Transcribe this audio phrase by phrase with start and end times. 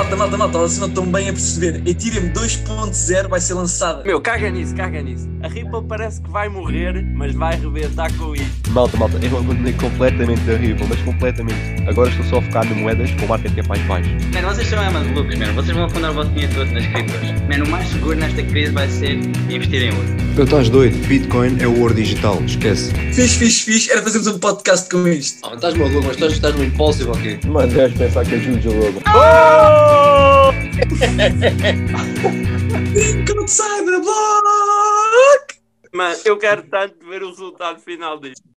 [0.00, 1.82] malta, malta, malta, vocês não estão bem a perceber.
[1.86, 4.02] Ethereum 2.0 vai ser lançada.
[4.02, 5.28] Meu, caga nisso, caga nisso.
[5.42, 8.70] A Ripple parece que vai morrer, mas vai rebentar com isto.
[8.70, 11.82] Malta, malta, eu abandonei completamente a Ripple, mas completamente.
[11.86, 14.10] Agora estou só a focar no moedas com market cap mais baixo.
[14.32, 15.54] Mano, vocês são é malucos, mano.
[15.54, 17.30] Vocês vão afundar o vosso dinheiro todo nas criptos.
[17.48, 19.16] Mano, o mais seguro nesta crise vai ser
[19.50, 20.08] investir em ouro.
[20.34, 20.96] Tu estás doido?
[21.06, 22.94] Bitcoin é o ouro digital, esquece.
[23.12, 23.90] Fiz, fiz, fiz.
[23.90, 25.46] Era fazermos um podcast com isto.
[25.46, 27.46] Ah, estás maluco, mas estás, estás no impulsive aqui.
[27.46, 29.89] Mano, deves pensar que é Juju logo.
[32.94, 35.58] Link de Cyberblock!
[35.92, 38.48] Mano, eu quero tanto ver o resultado final disto.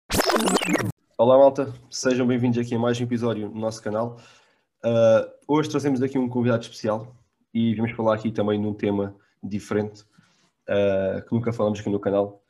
[1.17, 4.17] Olá malta, sejam bem-vindos aqui a mais um episódio no nosso canal.
[4.85, 7.15] Uh, hoje trazemos aqui um convidado especial
[7.53, 10.03] e vamos falar aqui também num tema diferente
[10.69, 12.43] uh, que nunca falamos aqui no canal.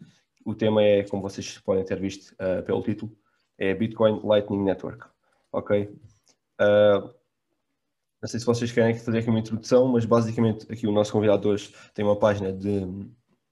[0.45, 3.15] O tema é, como vocês podem ter visto uh, pelo título,
[3.57, 5.05] é Bitcoin Lightning Network.
[5.51, 5.89] Ok?
[8.23, 11.49] Não sei se vocês querem fazer aqui uma introdução, mas basicamente aqui o nosso convidado
[11.49, 12.79] hoje tem uma página de,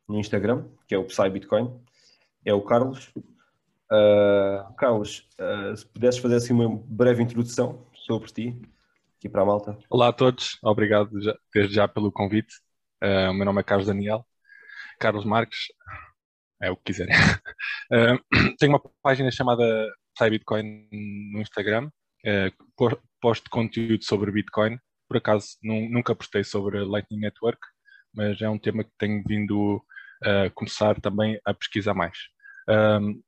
[0.08, 1.78] no Instagram, que é o Psy Bitcoin,
[2.46, 3.12] é o Carlos.
[3.92, 8.62] Uh, Carlos, uh, se pudesses fazer assim uma breve introdução sobre ti,
[9.18, 9.78] aqui para a malta.
[9.90, 12.56] Olá a todos, obrigado já, desde já pelo convite.
[13.04, 14.26] Uh, o meu nome é Carlos Daniel,
[14.98, 15.66] Carlos Marques,
[16.62, 17.14] é o que quiserem.
[18.58, 19.66] tenho uma página chamada
[20.16, 20.88] Psy Bitcoin
[21.34, 21.90] no Instagram,
[23.22, 24.78] posto conteúdo sobre Bitcoin.
[25.08, 27.60] Por acaso nunca postei sobre Lightning Network,
[28.14, 29.82] mas é um tema que tenho vindo
[30.24, 32.18] a começar também a pesquisar mais.
[32.68, 33.22] Um,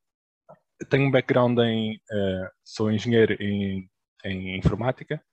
[0.89, 1.95] tenho um background em.
[1.95, 3.89] Uh, sou engenheiro em,
[4.23, 5.23] em, informática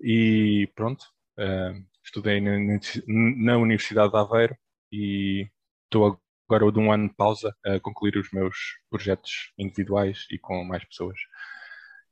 [0.00, 1.02] e pronto,
[1.38, 2.58] uh, estudei na,
[3.06, 4.56] na, Universidade de Aveiro
[4.92, 5.48] e
[5.84, 8.56] estou agora de um ano de pausa a concluir os meus
[8.90, 11.18] projetos individuais e com mais pessoas.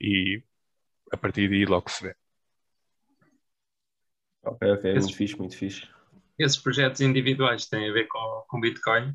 [0.01, 0.43] E
[1.13, 2.17] a partir daí logo se vê.
[4.45, 5.89] Ok, ok, Esses, muito fixe, muito fixe.
[6.39, 9.15] Esses projetos individuais têm a ver com, com Bitcoin?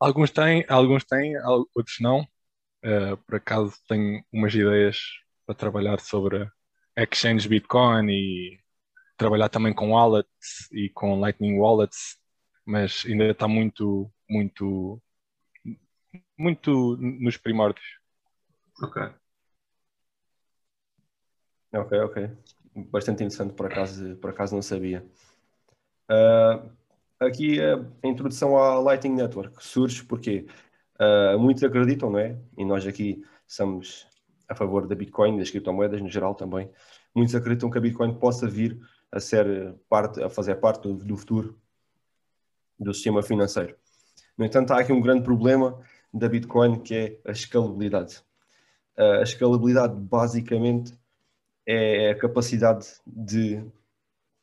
[0.00, 1.36] Alguns têm, alguns têm,
[1.74, 2.22] outros não.
[2.84, 4.98] Uh, por acaso tenho umas ideias
[5.44, 6.48] para trabalhar sobre
[6.96, 8.60] exchange Bitcoin e
[9.16, 12.18] trabalhar também com wallets e com Lightning Wallets,
[12.64, 15.00] mas ainda está muito, muito,
[16.38, 17.86] muito nos primórdios.
[18.82, 19.02] Ok.
[21.78, 22.30] Ok, ok.
[22.90, 25.04] Bastante interessante, por acaso, por acaso não sabia.
[26.10, 26.70] Uh,
[27.20, 30.46] aqui a, introdução à Lightning Network surge porque
[31.00, 32.38] uh, muitos acreditam, não é?
[32.56, 34.06] E nós aqui somos
[34.48, 36.70] a favor da Bitcoin, das criptomoedas no geral também.
[37.14, 38.78] Muitos acreditam que a Bitcoin possa vir
[39.10, 41.58] a ser parte, a fazer parte do futuro
[42.78, 43.76] do sistema financeiro.
[44.36, 45.80] No entanto, há aqui um grande problema
[46.12, 48.22] da Bitcoin que é a escalabilidade.
[48.96, 50.96] Uh, a escalabilidade basicamente
[51.66, 53.62] é a capacidade de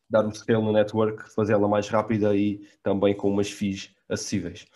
[0.10, 4.68] dar um scale no network, fazê-la mais rápida e também com umas fees acessíveis.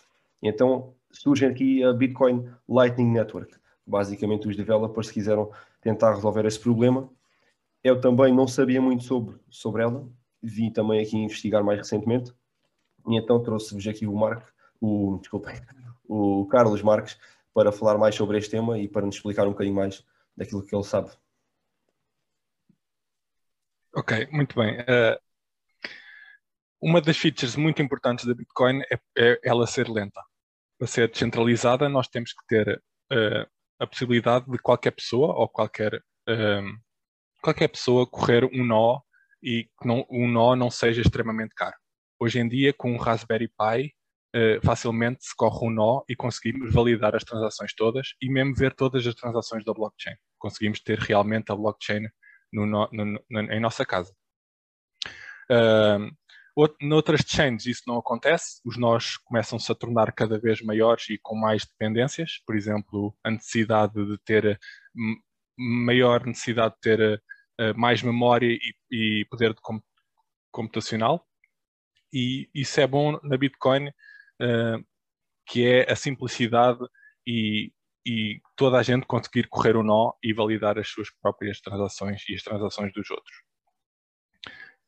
[0.42, 3.54] Então surge aqui a Bitcoin Lightning Network.
[3.86, 5.50] Basicamente os developers quiseram
[5.80, 7.08] tentar resolver esse problema.
[7.84, 10.08] Eu também não sabia muito sobre, sobre ela,
[10.42, 12.32] vim também aqui investigar mais recentemente
[13.06, 15.54] e então trouxe-vos aqui o Marco, o, desculpem,
[16.08, 17.16] o Carlos Marques
[17.54, 20.04] para falar mais sobre este tema e para nos explicar um bocadinho mais
[20.36, 21.10] daquilo que ele sabe.
[23.94, 24.80] Ok, muito bem.
[24.80, 25.18] Uh,
[26.80, 30.22] uma das features muito importantes da Bitcoin é, é, ela ser lenta.
[30.78, 32.82] Para ser descentralizada, nós temos que ter
[33.12, 33.46] uh,
[33.80, 36.78] a possibilidade de qualquer pessoa ou qualquer, uh,
[37.42, 39.00] qualquer pessoa correr um nó
[39.42, 41.76] e que não, um nó não seja extremamente caro.
[42.20, 43.94] Hoje em dia, com um Raspberry Pi,
[44.62, 49.06] facilmente se corre um nó e conseguimos validar as transações todas e mesmo ver todas
[49.06, 50.14] as transações da blockchain.
[50.38, 52.02] Conseguimos ter realmente a blockchain
[52.52, 54.14] no, no, no, em nossa casa.
[55.50, 56.10] Uh,
[56.80, 61.36] noutras chains isso não acontece, os nós começam-se a tornar cada vez maiores e com
[61.36, 64.58] mais dependências, por exemplo, a necessidade de ter
[65.56, 67.22] maior necessidade de ter
[67.60, 69.80] uh, mais memória e, e poder de com,
[70.50, 71.26] computacional.
[72.12, 74.84] E isso é bom na Bitcoin, uh,
[75.46, 76.80] que é a simplicidade
[77.26, 77.72] e
[78.08, 82.34] e toda a gente conseguir correr o nó e validar as suas próprias transações e
[82.34, 83.36] as transações dos outros.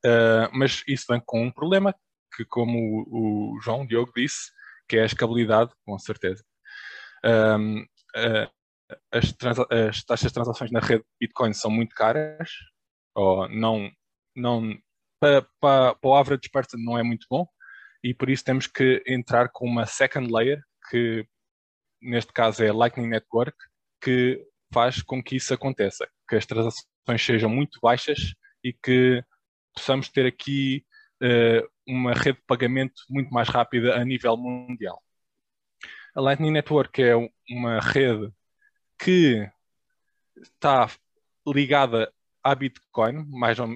[0.02, 1.94] Uh, mas isso vem com um problema,
[2.34, 4.50] que como o, o João Diogo disse,
[4.88, 6.43] que é a escalabilidade, com certeza.
[7.22, 8.50] Um, uh,
[9.12, 9.34] as,
[9.70, 12.49] as, taxas de transações na rede Bitcoin são muito caras,
[13.14, 13.90] ou não,
[14.34, 14.75] não
[15.20, 17.46] para, para, para o average person não é muito bom,
[18.02, 21.26] e por isso temos que entrar com uma second layer que
[22.00, 23.56] neste caso é a Lightning Network,
[24.00, 26.85] que faz com que isso aconteça, que as transações
[27.19, 29.23] sejam muito baixas e que
[29.75, 30.85] possamos ter aqui
[31.23, 35.02] uh, uma rede de pagamento muito mais rápida a nível mundial.
[36.14, 37.14] A Lightning Network é
[37.49, 38.32] uma rede
[38.99, 39.49] que
[40.43, 40.88] está
[41.46, 42.12] ligada
[42.43, 43.69] à Bitcoin, mais ou,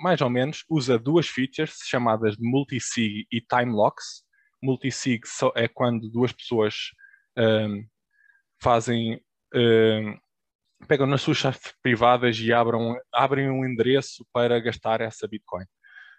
[0.00, 4.24] mais ou menos, usa duas features chamadas de multisig e time locks.
[4.62, 5.22] Multisig
[5.54, 6.74] é quando duas pessoas
[7.38, 7.84] um,
[8.60, 9.20] fazem
[9.54, 10.18] um,
[10.86, 15.64] pegam nas suas chaves privadas e abram, abrem um endereço para gastar essa Bitcoin.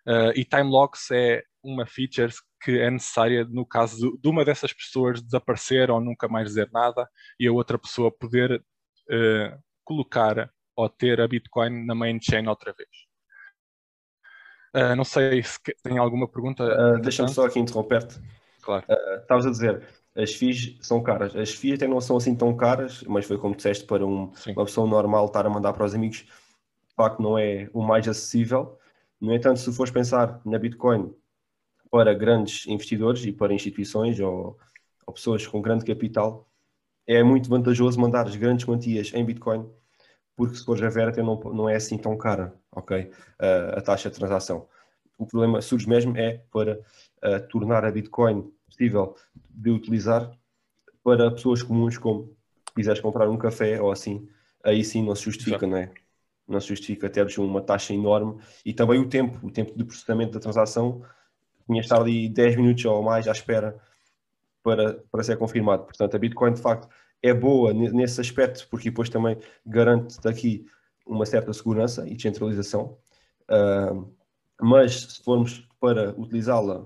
[0.08, 4.74] Uh, e time locks é uma feature que é necessária no caso de, uma dessas
[4.74, 7.08] pessoas desaparecer ou nunca mais dizer nada
[7.40, 12.74] e a outra pessoa poder uh, colocar ou ter a Bitcoin na main chain outra
[12.74, 12.90] vez.
[14.76, 16.64] Uh, não sei se tem alguma pergunta.
[16.64, 18.20] Uh, Deixa-me só aqui interromper-te.
[18.62, 18.86] Claro.
[19.22, 21.36] Estavas a dizer, as FIIs são caras.
[21.36, 24.66] As FIIs até não são assim tão caras, mas foi como disseste, para um, uma
[24.66, 28.78] pessoa normal estar a mandar para os amigos, de facto não é o mais acessível.
[29.20, 31.14] No entanto, se fores pensar na Bitcoin
[31.90, 34.58] para grandes investidores e para instituições ou,
[35.06, 36.48] ou pessoas com grande capital,
[37.08, 39.70] é muito vantajoso mandar as grandes quantias em Bitcoin,
[40.36, 43.12] porque se fores a ver até não, não é assim tão cara, ok?
[43.40, 44.68] Uh, a taxa de transação.
[45.18, 49.16] O problema surge mesmo é para uh, tornar a Bitcoin possível
[49.50, 50.32] de utilizar
[51.04, 52.36] para pessoas comuns, como
[52.76, 54.28] quiseres comprar um café ou assim,
[54.64, 55.92] aí sim não se justifica, não é?
[56.48, 60.34] Não se justifica teres uma taxa enorme e também o tempo, o tempo de processamento
[60.34, 61.02] da transação,
[61.66, 63.80] tinha de estar ali 10 minutos ou mais à espera
[64.62, 65.84] para, para ser confirmado.
[65.84, 66.90] Portanto, a Bitcoin de facto
[67.22, 70.66] é boa nesse aspecto, porque depois também garante daqui
[71.06, 72.98] uma certa segurança e descentralização.
[73.50, 74.12] Uh,
[74.62, 76.86] mas se formos para utilizá-la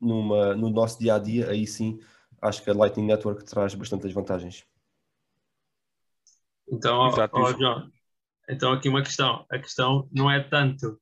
[0.00, 2.00] numa, no nosso dia a dia, aí sim
[2.40, 4.64] acho que a Lightning Network traz bastantes vantagens.
[6.68, 7.90] Então, Exato, oh, John,
[8.48, 9.46] então aqui uma questão.
[9.50, 11.00] A questão não é tanto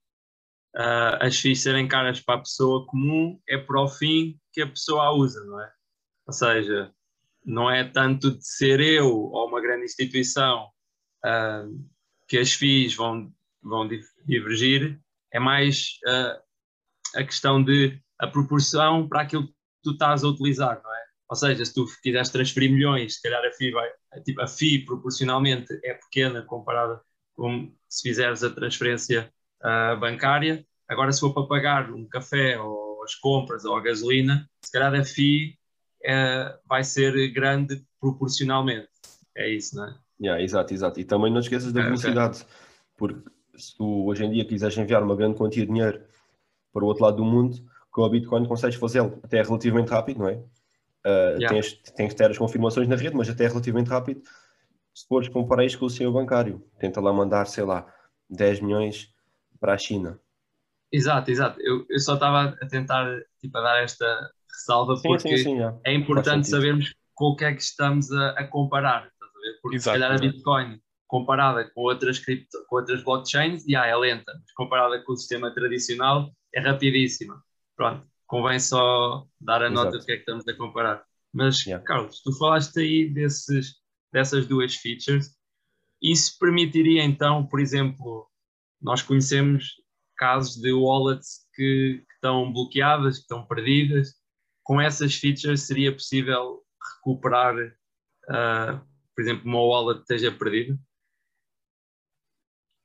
[0.76, 4.68] uh, as FIIs serem caras para a pessoa comum, é para o fim que a
[4.68, 5.72] pessoa a usa, não é?
[6.26, 6.92] Ou seja,
[7.44, 10.68] não é tanto de ser eu ou uma grande instituição
[11.24, 11.88] uh,
[12.28, 13.32] que as FIIs vão,
[13.62, 13.88] vão
[14.26, 15.00] divergir,
[15.32, 20.80] é mais uh, a questão de a proporção para aquilo que tu estás a utilizar,
[20.82, 21.04] não é?
[21.28, 23.88] Ou seja, se tu quiseres transferir milhões, se calhar a FII, vai,
[24.24, 27.00] tipo, a FII proporcionalmente é pequena comparada
[27.34, 29.32] com se fizeres a transferência
[29.62, 30.64] uh, bancária.
[30.88, 34.94] Agora, se for para pagar um café ou as compras ou a gasolina, se calhar
[34.94, 35.58] a FII
[36.04, 38.88] uh, vai ser grande proporcionalmente.
[39.36, 39.94] É isso, não é?
[40.20, 41.00] Yeah, exato, exato.
[41.00, 42.48] E também não esqueças da velocidade, okay.
[42.96, 46.02] porque se tu hoje em dia quiseres enviar uma grande quantia de dinheiro
[46.72, 47.56] para o outro lado do mundo,
[47.94, 50.34] com a Bitcoin consegues fazê-lo até relativamente rápido, não é?
[50.34, 51.48] Uh, yeah.
[51.48, 54.20] tens, tens que ter as confirmações na rede, mas até relativamente rápido.
[54.92, 57.86] Se fores comparar isto com o seu bancário, tenta lá mandar, sei lá,
[58.28, 59.14] 10 milhões
[59.60, 60.18] para a China.
[60.90, 61.60] Exato, exato.
[61.60, 63.06] Eu, eu só estava a tentar
[63.40, 67.44] tipo, a dar esta ressalva sim, porque sim, sim, é importante sabermos com o que
[67.44, 69.08] é que estamos a, a comparar.
[69.62, 73.94] Porque exato, se calhar a Bitcoin comparada com outras, cripto, com outras blockchains, já é
[73.94, 77.40] lenta, mas comparada com o sistema tradicional é rapidíssima
[77.76, 81.04] pronto, convém só dar a nota do que é que estamos a comparar.
[81.32, 81.84] Mas, yeah.
[81.84, 83.74] Carlos, tu falaste aí desses,
[84.12, 85.36] dessas duas features.
[86.00, 88.28] Isso permitiria então, por exemplo,
[88.80, 89.74] nós conhecemos
[90.16, 94.14] casos de wallets que, que estão bloqueadas, que estão perdidas.
[94.62, 96.62] Com essas features seria possível
[96.96, 98.80] recuperar, uh,
[99.14, 100.78] por exemplo, uma wallet que esteja perdida?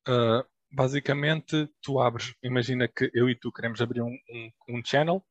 [0.08, 5.24] Uh, basicamente tu abres, imagina que eu e tu queremos abrir um, um, um channel,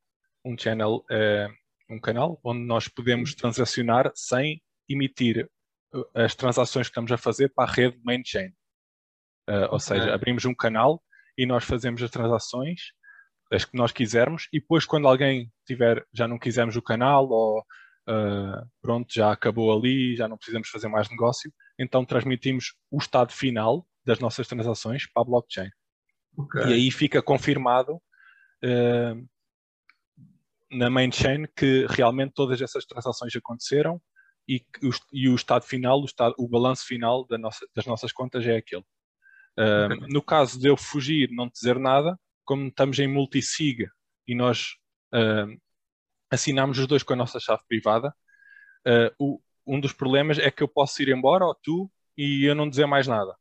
[0.45, 1.49] um channel é
[1.90, 5.49] um canal onde nós podemos transacionar sem emitir
[5.95, 8.49] eh, as transações que estamos a fazer para a rede main chain.
[9.49, 11.02] Uh, ou seja, abrimos um canal
[11.37, 12.92] e nós fazemos as transações
[13.50, 17.61] as que nós quisermos e depois quando alguém tiver, já não quisermos o canal ou
[17.61, 23.33] uh, pronto, já acabou ali, já não precisamos fazer mais negócio, então transmitimos o estado
[23.33, 25.69] final das nossas transações para a blockchain.
[26.35, 26.62] Okay.
[26.62, 27.97] E aí fica confirmado
[28.65, 29.29] uh,
[30.71, 34.00] na main chain que realmente todas essas transações aconteceram
[34.49, 38.11] e, o, e o estado final, o, estado, o balanço final da nossa, das nossas
[38.11, 38.85] contas é aquele.
[39.59, 40.09] Uh, okay.
[40.09, 43.87] No caso de eu fugir, não dizer nada, como estamos em multisig
[44.27, 44.77] e nós
[45.12, 45.61] uh,
[46.31, 48.15] assinamos os dois com a nossa chave privada,
[49.19, 52.71] o, um dos problemas é que eu posso ir embora, ou tu, e eu não
[52.71, 53.37] dizer mais nada.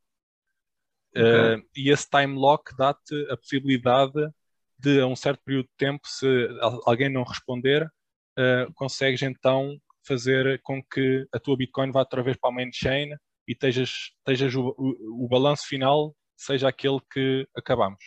[1.16, 1.56] Okay.
[1.56, 4.14] Uh, e esse time lock dá-te a possibilidade
[4.80, 6.28] de, a um certo período de tempo, se
[6.86, 12.38] alguém não responder, uh, consegues então fazer com que a tua Bitcoin vá outra vez
[12.38, 13.10] para a main chain
[13.48, 18.04] e estejas, estejas o, o, o balanço final seja aquele que acabamos.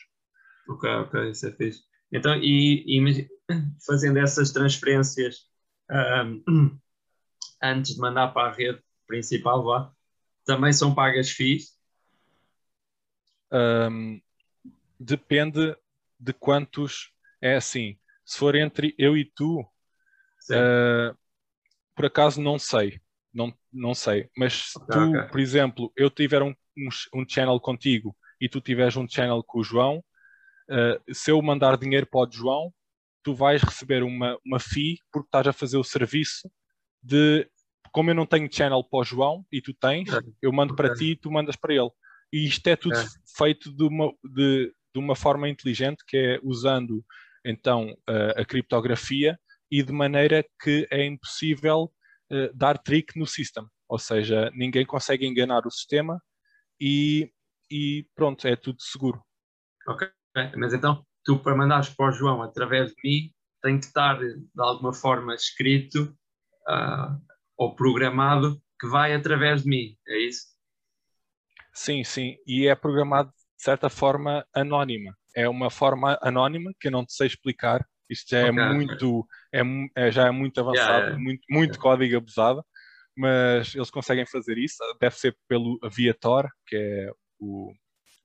[0.68, 1.82] Ok, ok, isso é fixe.
[2.12, 3.28] Então, e, e
[3.86, 5.46] fazendo essas transferências
[5.90, 6.42] ahm,
[7.62, 9.92] antes de mandar para a rede principal, vá,
[10.44, 11.79] também são pagas FIIs?
[13.50, 14.20] Ahm,
[14.98, 15.76] depende
[16.18, 17.12] de quantos.
[17.40, 19.66] É assim, se for entre eu e tu,
[20.52, 21.14] ah,
[21.94, 23.00] por acaso não sei.
[23.32, 24.28] Não, não sei.
[24.36, 25.30] Mas se Ok, tu, ok.
[25.30, 29.60] por exemplo, eu tiver um, um, um channel contigo e tu tiveres um channel com
[29.60, 30.04] o João,
[30.68, 32.72] ah, se eu mandar dinheiro para o João,
[33.22, 36.50] tu vais receber uma, uma fee porque estás a fazer o serviço
[37.02, 37.48] de.
[37.92, 40.08] Como eu não tenho channel para o João e tu tens,
[40.40, 41.90] eu mando para ti e tu mandas para ele.
[42.32, 43.08] E isto é tudo Ok.
[43.36, 47.04] feito de uma, de, de uma forma inteligente, que é usando
[47.44, 49.38] então a, a criptografia
[49.70, 51.92] e de maneira que é impossível
[52.30, 53.64] eh, dar trick no system.
[53.88, 56.20] Ou seja, ninguém consegue enganar o sistema
[56.80, 57.32] e,
[57.70, 59.22] e pronto, é tudo seguro.
[59.86, 60.08] Ok,
[60.56, 63.32] Mas então, tu para mandares para o João através de mim,
[63.62, 66.16] tem que estar de alguma forma escrito
[66.68, 67.18] ah,
[67.56, 70.46] ou programado que vai através de mim, é isso?
[71.72, 75.16] Sim, sim, e é programado de certa forma anónima.
[75.34, 77.86] É uma forma anónima que eu não te sei explicar.
[78.08, 79.60] Isto já é muito, é,
[79.96, 81.22] é- já é muito avançado, Yeah, yeah.
[81.24, 82.64] muito, muito código abusado,
[83.16, 84.78] mas eles conseguem fazer isso.
[85.00, 87.72] Deve ser pelo via Tor, que é o,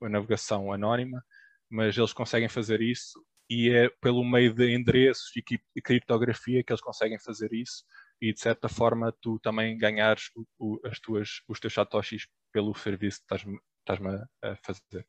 [0.02, 1.22] a navegação anónima,
[1.70, 5.42] mas eles conseguem fazer isso e é pelo meio de endereços e
[5.76, 7.84] e criptografia que eles conseguem fazer isso
[8.20, 12.74] e de certa forma tu também ganhares o- o- as tuas, os teus satoshis pelo
[12.74, 15.06] serviço que estás-me estás-me a a fazer.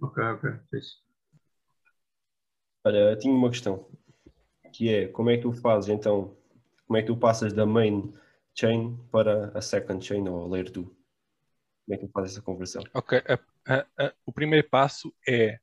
[0.00, 1.02] Ok, ok, fixe.
[2.82, 3.86] Olha, eu tinha uma questão,
[4.72, 6.34] que é como é que tu fazes então,
[6.86, 8.14] como é que tu passas da main
[8.58, 10.86] chain para a second chain ou layer 2?
[10.86, 12.82] Como é que tu fazes essa conversão?
[12.94, 15.58] Ok, a- a- a- o primeiro passo é,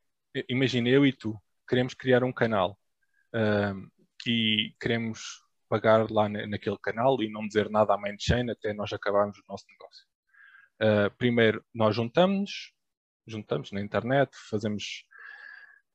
[0.47, 1.35] imagina eu e tu,
[1.67, 2.77] queremos criar um canal
[3.33, 3.87] ahm,
[4.27, 8.73] e queremos pagar lá na- naquele canal e não dizer nada à main chain até
[8.75, 10.05] nós acabarmos o nosso negócio.
[10.79, 12.73] Ah, primeiro, nós juntamos,
[13.27, 15.05] juntamos na internet, fazemos,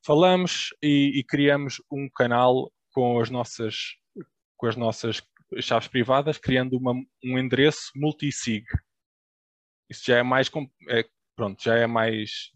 [0.05, 3.77] falamos e, e criamos um canal com as nossas,
[4.57, 5.23] com as nossas
[5.61, 6.95] chaves privadas, criando uma-
[7.25, 8.65] um endereço multisig.
[9.89, 10.51] Isso já é mais,
[10.89, 11.05] é,
[11.37, 12.51] pronto, já é mais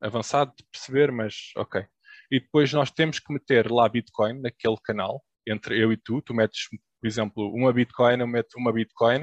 [0.00, 1.84] avançado de perceber, mas ok.
[2.30, 6.20] E depois nós temos que meter lá Bitcoin naquele canal, entre eu e tu.
[6.22, 6.68] Tu metes,
[7.00, 9.20] por exemplo, uma Bitcoin, eu meto uma Bitcoin,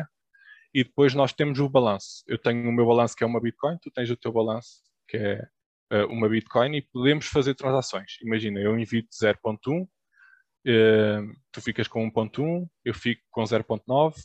[0.74, 2.24] e depois nós temos o balanço.
[2.28, 5.18] Eu tenho o meu balanço que é uma Bitcoin, tu tens o teu balanço que
[5.18, 5.48] é
[5.92, 8.18] eh, uma Bitcoin, e podemos fazer transações.
[8.22, 9.88] Imagina, eu envio-te 0.1,
[10.66, 11.20] eh,
[11.52, 14.16] tu ficas com 1.1, eu fico com 0.9,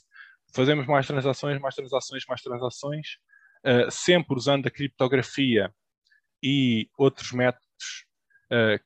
[0.54, 3.06] fazemos mais transações, mais transações, mais transações,
[3.64, 5.72] eh, sempre usando a criptografia
[6.42, 8.06] e outros métodos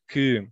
[0.09, 0.49] que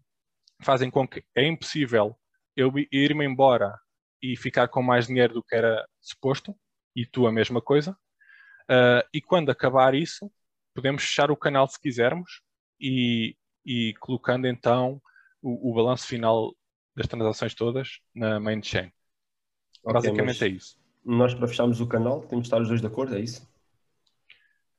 [0.62, 2.17] fazem com que é impossível
[2.57, 3.76] eu ir-me embora
[4.23, 6.55] e ficar com mais dinheiro do que era suposto,
[7.00, 7.97] e tu a mesma coisa.
[8.69, 10.30] Eh, e quando acabar isso,
[10.75, 12.42] podemos fechar o canal se quisermos
[12.78, 15.00] e, e colocando então
[15.42, 16.54] o, o balanço final
[16.95, 18.92] das transações todas na main chain.
[19.83, 20.78] Ok, Basicamente é isso.
[21.04, 23.49] Nós para fecharmos o canal temos de estar os dois de acordo, é isso?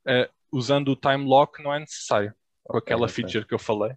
[0.06, 3.14] Eh, usando o time lock não é necessário, com Ok, aquela ok.
[3.16, 3.94] feature que eu falei.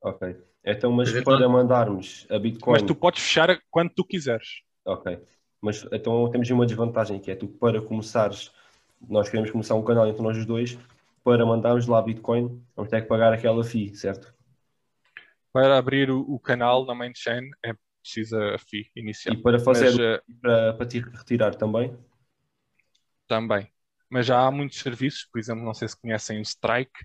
[0.00, 0.36] Ok.
[0.64, 2.72] Então, mas Mas então- para mandarmos a Bitcoin.
[2.74, 4.62] Mas tu podes fechar quando tu quiseres.
[4.84, 5.18] Ok.
[5.60, 8.52] Mas então temos uma desvantagem que é tu para começares,
[9.08, 10.78] nós queremos começar um canal entre nós os dois,
[11.24, 14.34] para mandarmos lá Bitcoin, vamos ter que pagar aquela fee, certo?
[15.52, 17.72] Para abrir o, o canal na main chain é
[18.02, 19.36] precisa a fee E inicial.
[19.36, 21.96] para fazer Mas, eh, para, para te retirar também.
[23.26, 23.70] também.
[24.10, 27.04] Mas já há muitos serviços, por exemplo, não sei se conhecem o Strike.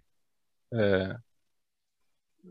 [0.74, 1.18] eh,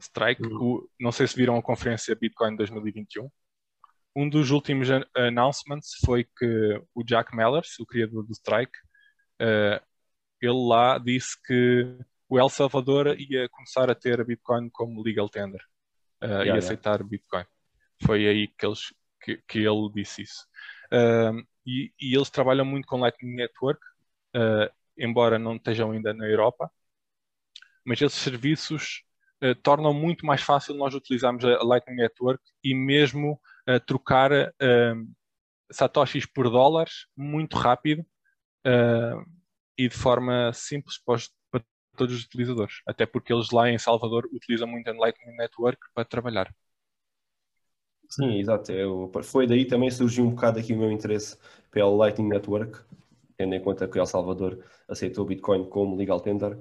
[0.00, 0.59] Strike, Hum.
[0.61, 3.30] o- não sei se viram a conferência Bitcoin 2021.
[4.14, 8.73] Um dos últimos an- announcements foi que o Jack Mellers, o criador do Strike,
[9.40, 9.81] eh,
[10.40, 15.28] ele lá disse que o El Salvador ia começar a ter a Bitcoin como legal
[15.28, 15.61] tender
[16.21, 16.59] eh, Yeah, e yeah.
[16.59, 17.45] aceitar Bitcoin.
[18.04, 20.47] Foi aí que, eles, que, que ele disse isso.
[20.92, 23.81] Um, e, e eles trabalham muito com Lightning Network,
[24.37, 26.71] uh, embora não estejam ainda na Europa,
[27.85, 29.04] mas esses serviços
[29.42, 35.12] uh, tornam muito mais fácil nós utilizarmos a Lightning Network e mesmo uh, trocar um,
[35.73, 38.00] satoshis por dólares muito rápido
[38.66, 39.25] uh,
[39.78, 41.64] e de forma simples para, os- para
[41.97, 42.76] todos os utilizadores.
[42.87, 46.54] Até porque eles lá em Salvador utilizam muito a Lightning Network para trabalhar.
[48.09, 48.71] Sim, exato.
[48.73, 51.37] Eu, foi daí também surgiu um bocado aqui o meu interesse
[51.71, 52.78] pela Lightning Network,
[53.37, 56.59] tendo em conta que El Salvador aceitou o Bitcoin como legal tender.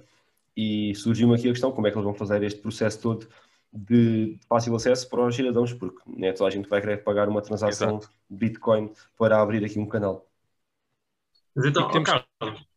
[0.56, 3.28] E surgiu-me aqui a questão, como é que eles vão fazer este processo todo
[3.74, 7.42] de fácil acesso para os cidadãos, porque nem toda a gente vai querer pagar uma
[7.42, 8.14] transação Exato.
[8.30, 10.28] de Bitcoin para abrir aqui um canal.
[11.56, 12.68] Mas então, temos- Carlos,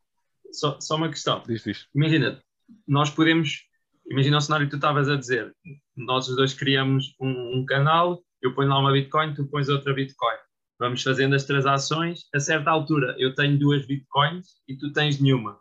[0.53, 1.43] só, só uma questão.
[1.47, 1.89] Diz, diz.
[1.95, 2.41] Imagina,
[2.87, 3.67] nós podemos.
[4.07, 5.55] Imagina o cenário que tu estavas a dizer.
[5.97, 9.95] Nós os dois criamos um, um canal, eu ponho lá uma Bitcoin, tu pões outra
[9.95, 10.37] Bitcoin.
[10.79, 12.25] Vamos fazendo as transações.
[12.35, 15.59] A certa altura, eu tenho duas Bitcoins e tu tens nenhuma.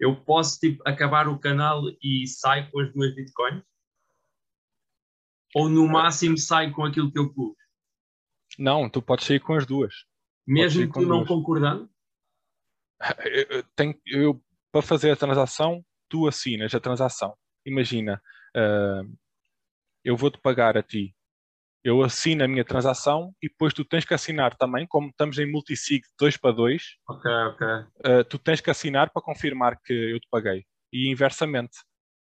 [0.00, 3.62] Eu posso tipo, acabar o canal e saio com as duas Bitcoins?
[5.54, 7.54] Ou no máximo saio com aquilo que eu pus?
[8.58, 9.94] Não, tu podes sair com as duas.
[10.46, 11.28] Mesmo tu não duas.
[11.28, 11.88] concordando?
[13.26, 14.42] Eu- eu tenho- eu,
[14.72, 17.34] para fazer a transação, tu assinas a transação.
[17.66, 18.20] Imagina,
[18.56, 19.02] ah,
[20.04, 21.14] eu vou-te pagar a ti.
[21.82, 25.50] Eu assino a minha transação e depois tu tens que assinar também, como estamos em
[25.50, 27.66] multisig 2 para 2, Ok, ok,
[28.04, 30.64] ah, tu tens que assinar para confirmar que eu te paguei.
[30.92, 31.76] E inversamente.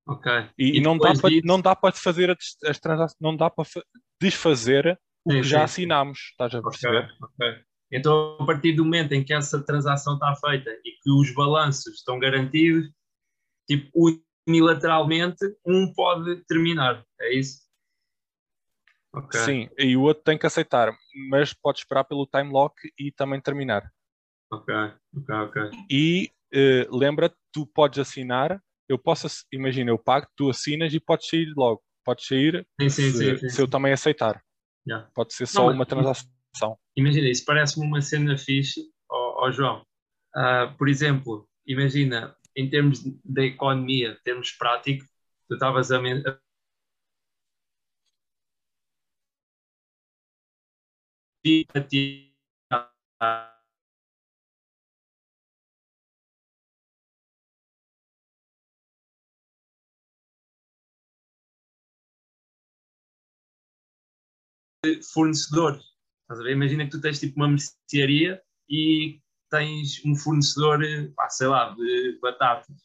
[0.07, 0.51] Ok.
[0.59, 3.49] E, E não, dá para, não dá para fazer a des- as transações, não dá
[3.51, 3.85] para fa-
[4.21, 5.65] desfazer o Sim, que já sim.
[5.65, 6.19] assinámos.
[6.31, 7.11] Estás a perceber?
[7.23, 7.65] ok.
[7.93, 11.95] Então, a partir do momento em que essa transação está feita e que os balanços
[11.95, 12.91] estão garantidos,
[13.69, 13.91] tipo,
[14.49, 17.05] unilateralmente, um pode terminar.
[17.21, 17.63] É isso?
[19.13, 19.39] Ok.
[19.39, 20.93] Sim, e o outro tem que aceitar,
[21.31, 23.89] mas pode esperar pelo time lock e também terminar.
[24.51, 24.75] Ok,
[25.17, 25.63] ok, ok.
[25.89, 31.29] E eh, lembra-te, tu podes assinar, eu posso, imagina, eu pago, tu assinas e podes
[31.29, 31.83] sair logo.
[32.05, 33.49] Podes sair Sim, sim, se, sim.
[33.49, 34.43] se eu também aceitar.
[34.87, 35.09] Yeah.
[35.15, 36.29] Pode ser só Não, uma transação.
[36.97, 39.85] Imagina, isso parece-me uma cena fixe, ó ó, João.
[40.35, 45.07] Ah, por exemplo, imagina, em termos da economia, termos práticos,
[45.49, 46.39] tu estavas a, men- a
[51.75, 52.35] a ti-
[65.13, 65.83] fornecedores.
[66.51, 70.81] Imagina que tu tens tipo uma mercearia e tens um fornecedor,
[71.15, 72.77] pá, sei lá, de batatas.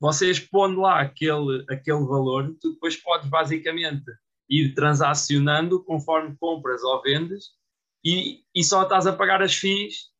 [0.00, 4.04] Vocês pondo lá aquele, aquele valor, tu depois podes basicamente
[4.48, 7.50] ir transacionando conforme compras ou vendes
[8.04, 10.10] e, e só estás a pagar as FIIs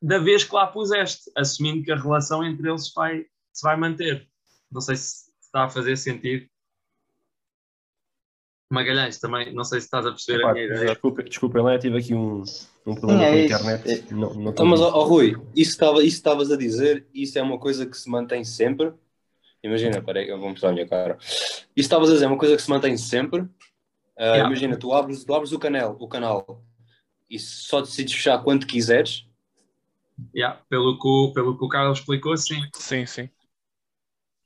[0.00, 4.28] da vez que lá puseste, assumindo que a relação entre eles vai, se vai manter.
[4.70, 6.48] Não sei se está a fazer sentido.
[8.70, 10.92] Magalhães, também, não sei se estás a perceber Epá, a minha ideia.
[10.92, 12.42] desculpa, desculpem lá, eu tive aqui um,
[12.86, 13.64] um problema Sim, é com a isso.
[13.64, 14.14] internet.
[14.14, 17.58] Não, não Então, mas, ó, Rui, isso estava- isso estavas a dizer, isso é uma
[17.58, 18.92] coisa que se mantém sempre.
[19.62, 21.16] Imagina, peraí, eu vou mostrar a minha cara.
[21.20, 23.42] Isso estavas a dizer, é uma coisa que se mantém sempre.
[24.16, 24.46] Ah, Yeah.
[24.48, 26.62] Imagina, tu abres, tu abres o, canal, o canal
[27.28, 29.26] e só decides fechar quando quiseres.
[30.34, 32.60] Yeah, pelo, que pelo que o Carlos explicou, sim.
[32.74, 33.28] Sim, sim.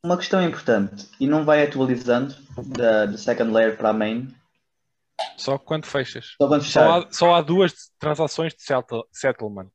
[0.04, 2.34] Uma questão importante, e não vai atualizando
[2.76, 4.28] da, da second layer para a main,
[5.36, 6.36] Só quando fechas.
[6.40, 9.68] só quando Só há, só há duas transações de settle- settlement.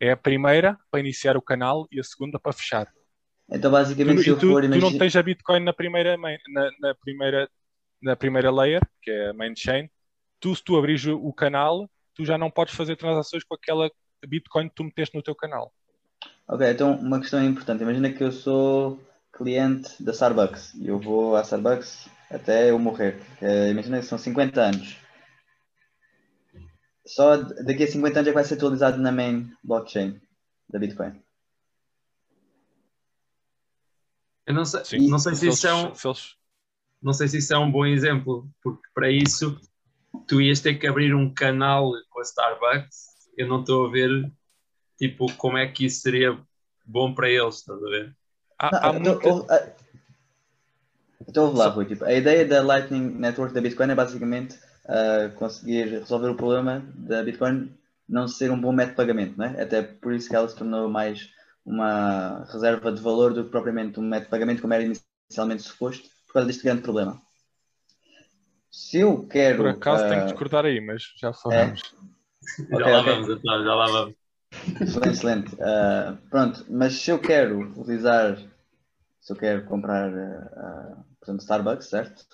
[0.00, 2.90] É a primeira para iniciar o canal e a segunda para fechar.
[3.50, 5.72] Então, Tu, basicamente, se e eu tu, for tu não imagina- tens a Bitcoin na
[5.74, 7.48] primeira, main- na, na primeira,
[8.02, 9.88] na primeira layer, que é a main chain.
[10.40, 13.90] Tu, se tu abris o, o canal, tu já não podes fazer transações com aquela
[14.26, 15.70] Bitcoin que tu meteste no teu canal.
[16.48, 17.82] Ok, então uma questão importante.
[17.82, 18.98] Imagina que eu sou
[19.36, 23.20] cliente da Starbucks e eu vou à Starbucks até eu morrer.
[23.40, 24.96] Eh, imagina que são 50 anos.
[27.06, 30.20] Só daqui a 50 anos é que vai ser atualizado na main blockchain
[30.68, 31.22] da Bitcoin.
[34.46, 35.08] Eu não sei, Sim.
[35.08, 36.36] não sei se, isso é um, eles-
[37.02, 39.60] não sei se isso é um bom exemplo, porque para isso
[40.26, 43.06] tu ias ter que abrir um canal com a Starbucks.
[43.36, 44.32] Eu não estou a ver
[44.98, 46.40] tipo como é que isso seria
[46.84, 48.16] bom para eles, estás a ver?
[48.58, 49.76] Há, Não, há então, muita-
[51.28, 51.86] então ouve lá, Rui.
[51.86, 56.80] Tipo, a ideia da Lightning Network da Bitcoin é basicamente ah, conseguir resolver o problema
[56.94, 57.72] da Bitcoin
[58.08, 59.62] não ser um bom método de pagamento, não é?
[59.62, 61.28] Até por isso que ela se tornou mais
[61.64, 66.08] uma reserva de valor do que propriamente um método de pagamento como era inicialmente suposto,
[66.28, 67.20] por causa deste grande problema.
[68.70, 69.62] Se eu quero.
[69.62, 71.80] Por acaso tenho que ah, discordar aí, mas já falamos.
[72.70, 73.12] já Ok, lá ok.
[73.12, 74.25] vamos, então, já lá vamos.
[74.80, 75.62] Excelente, excelente.
[75.62, 78.36] Ah, pronto, mas se eu quero utilizar,
[79.20, 82.24] se eu quero comprar, ah, ah, portanto, Starbucks, certo?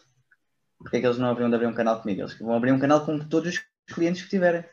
[0.79, 2.21] Porque é que eles não abriam de abrir um canal comigo?
[2.23, 4.65] Eles vão abrir um canal com todos os clientes que tiverem,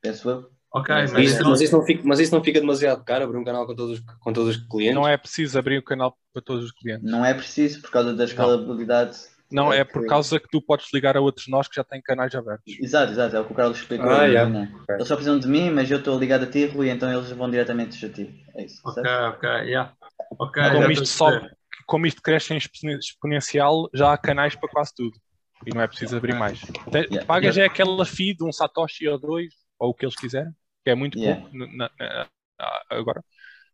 [0.00, 0.50] penso eu.
[0.72, 3.38] Ok, Mas mas, Isso- mas, isso não fica, mas isso não fica demasiado caro, abrir
[3.38, 4.94] um canal com todos, os- com todos os clientes.
[4.94, 7.08] Não é preciso abrir o canal para todos os clientes.
[7.10, 9.16] Não é preciso por causa da escalabilidade.
[9.16, 11.84] Não, É é por que- causa que tu podes ligar a outros nós que já
[11.84, 12.64] têm canais abertos.
[12.80, 14.08] Exato, exato, é o que o Carlos explicou.
[14.10, 14.50] Ah, yeah.
[14.50, 14.84] imagina.
[14.90, 17.48] Eles só precisam de mim, mas eu estou ligado a ti, Rui, então eles vão
[17.50, 18.44] diretamente a ti.
[18.56, 19.36] É isso, ok, certo?
[19.36, 19.92] ok, yeah.
[20.38, 21.50] Ok, Como já isto sobe,
[21.86, 25.16] como isto cresce em exponen- exponencial, já há canais para quase tudo.
[25.64, 26.60] E não é preciso abrir mais.
[26.60, 27.24] Te- Yeah.
[27.24, 30.52] Pagas é aquela fee de um Satoshi ou dois, ou o que eles quiserem,
[30.84, 31.40] que é muito Yeah.
[31.40, 31.90] pouco na- na-
[32.58, 33.24] na- agora.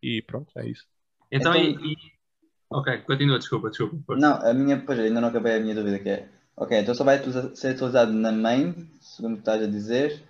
[0.02, 0.84] E pronto, é isso.
[1.30, 1.96] Então, Então- e, e-
[2.72, 3.96] Ok, continua, desculpa, desculpa.
[4.06, 4.20] força.
[4.20, 7.04] Não, a minha, pois ainda não acabei a minha dúvida, que é, ok, então só
[7.04, 7.20] vai
[7.54, 10.22] ser atualizado na main, segundo o que estás a dizer,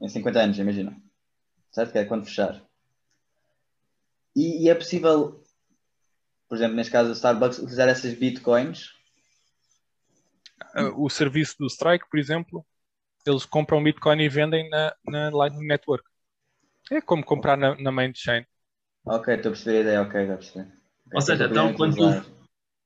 [0.00, 0.96] em 50 anos, imagina.
[1.70, 1.92] Certo?
[1.92, 2.62] Que é quando fechar.
[4.34, 5.42] E, e é possível,
[6.48, 8.94] por exemplo, neste caso, o Starbucks utilizar essas bitcoins?
[10.74, 12.64] Uh, O serviço do Strike, por exemplo,
[13.26, 16.04] eles compram Bitcoin e vendem na, na Lightning Network.
[16.90, 18.44] É como comprar na, na main chain.
[19.04, 20.77] Ok, estou a perceber a ideia, ok, já percebi.
[21.08, 22.38] Ok, Ou seja, então quando tu,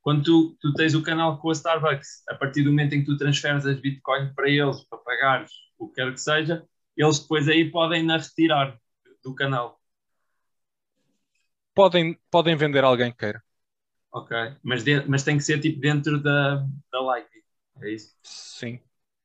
[0.03, 3.07] quando tu, tu tens o canal com a Starbucks, a partir do momento em que
[3.07, 6.65] tu transferes as Bitcoin para eles, para pagares o que quer que seja,
[6.97, 8.79] eles depois aí podem na retirar
[9.25, 9.81] do canal.
[11.75, 13.43] Podem, podem vender a alguém que queira.
[14.13, 14.37] Ok.
[14.63, 17.43] Mas, de- mas tem que ser tipo dentro da, da Lightning.
[17.81, 18.15] É isso?
[18.23, 18.79] Sim.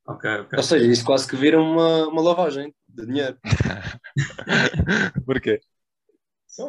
[0.05, 0.57] Ok, ok.
[0.57, 3.37] Ou seja, isso quase que vira uma, uma lavagem de dinheiro.
[5.25, 5.59] Porquê?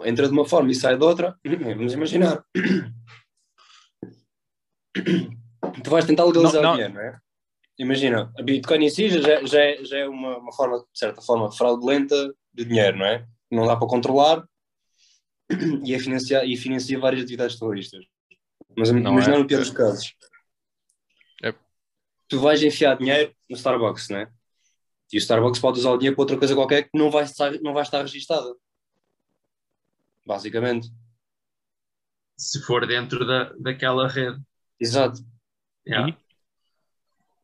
[0.04, 1.38] Entra de uma forma e sai de outra.
[1.44, 2.44] Vamos imaginar.
[5.82, 6.72] Tu vais tentar legalizar Não, o não.
[6.74, 7.18] dinheiro, não é?
[7.78, 11.22] Imagina, a Bitcoin em si já, já, é- já é uma, uma forma, de certa
[11.22, 13.24] forma, fraudulenta de dinheiro, não é?
[13.50, 14.44] Não dá para controlar
[15.84, 18.04] e, é financiar, e financia várias atividades terroristas.
[18.76, 20.12] Mas Não imagina é- no pior dos casos.
[21.42, 21.54] É.
[22.28, 24.30] Tu vais enfiar dinheiro no Starbucks, não é?
[25.12, 27.52] E o Starbucks pode usar o dinheiro para outra coisa qualquer que não vai estar,
[27.62, 28.52] não vai estar registada.
[30.28, 30.88] Basicamente.
[32.36, 34.38] Se for dentro da, daquela rede.
[34.78, 35.20] Exato.
[35.86, 36.14] Yeah.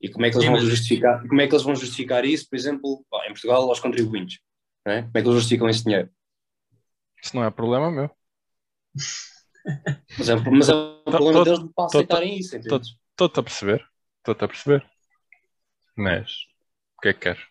[0.01, 1.27] E como é que eles Sim, vão mas- justificar?
[1.27, 4.39] Como é que eles vão justificar isso, por exemplo, em Portugal, aos contribuintes?
[4.85, 5.03] Não é?
[5.03, 6.11] Como é que eles justificam esse dinheiro?
[7.23, 8.11] Isso não é problema meu.
[10.19, 12.55] Mas é, mas é um problema tô- deles de para tô- aceitarem isso?
[12.55, 13.89] Estou-te a perceber.
[14.19, 14.87] Estou-te a perceber.
[15.97, 16.31] Mas
[16.99, 17.43] o que é que queres?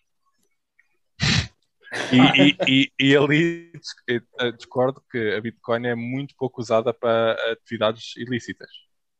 [2.12, 2.18] E,
[2.68, 3.72] e, e, e ali
[4.10, 8.70] eh, discordo que a Bitcoin é muito pouco usada para atividades ilícitas.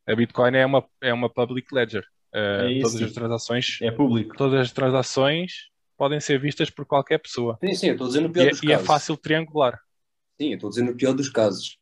[0.08, 2.04] A Bitcoin é uma, é uma public ledger.
[2.34, 4.36] Eh, É todas as transações, É público.
[4.36, 5.52] todas as transações
[5.98, 7.58] podem ser vistas por qualquer pessoa.
[7.64, 8.88] Sim, sim, estou dizendo o E pior é, dos e é casos.
[8.88, 9.80] fácil triangular.
[10.42, 11.78] Sim, eu estou dizendo o pior dos casos.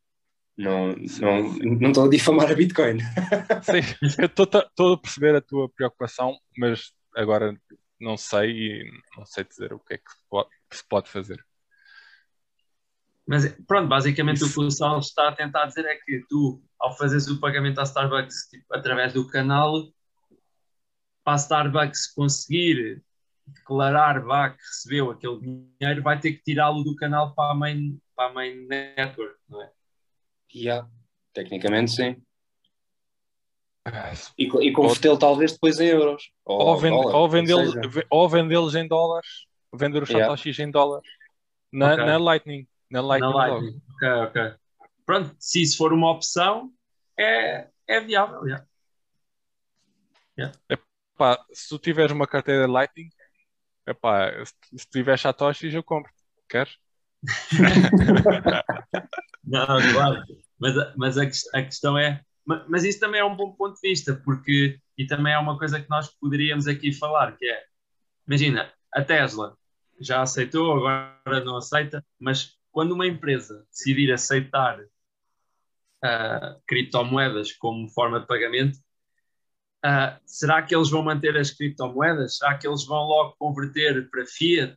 [0.58, 1.44] Não, não,
[1.80, 3.00] não estou a difamar a Bitcoin.
[3.64, 3.82] Sim,
[4.20, 7.56] eu estou a perceber a tua preocupação, mas agora
[8.00, 10.04] não sei e não sei dizer o que é que
[10.72, 11.46] que se pode fazer.
[13.28, 14.48] Mas pronto, basicamente Isso.
[14.48, 17.80] o que o Sal está a tentar dizer é que tu, ao fazeres o pagamento
[17.80, 19.88] à Starbucks tipo, através do canal,
[21.24, 23.04] para a Starbucks conseguir
[23.46, 28.00] declarar vá, que recebeu aquele dinheiro, vai ter que tirá-lo do canal para a main,
[28.16, 29.72] para a main network, não é?
[30.54, 30.90] Yeah.
[31.34, 32.22] Tecnicamente, sim.
[33.86, 36.32] Ah, E, e convertê-lo talvez depois em euros.
[36.46, 36.98] Ou, Ou, vende-
[37.30, 37.76] vendê-los
[38.10, 40.26] ou vendê-los em dólares, vender os Yeah.
[40.28, 41.08] satoshis em dólares
[41.72, 42.06] na, Ok.
[42.06, 42.68] na Lightning.
[42.90, 43.48] Na Lightning, Na.
[43.48, 43.82] Lightning.
[43.96, 44.54] Ok, ok.
[45.06, 46.72] Pronto, se isso for uma opção,
[47.18, 48.48] é, é viável.
[48.48, 48.66] já.
[51.18, 53.10] Pá, se tu tiveres uma carteira Lightning,
[53.86, 56.12] epá, se, se tiveres satoshis eu compro.
[56.50, 56.78] Queres?
[59.44, 60.24] Não, claro.
[60.60, 62.22] Mas, a- mas a, a questão é.
[62.46, 64.80] ma- Mas isso também é um bom ponto de vista, porque.
[64.98, 67.64] E também é uma coisa que nós poderíamos aqui falar, que é.
[68.28, 69.58] Imagina, a Tesla
[70.02, 74.80] já aceitou, agora não aceita, mas quando uma empresa decidir aceitar
[76.04, 78.80] ah, criptomoedas como forma de pagamento,
[79.84, 82.38] ah, será que eles vão manter as criptomoedas?
[82.38, 84.76] Será que eles vão logo converter para fiat?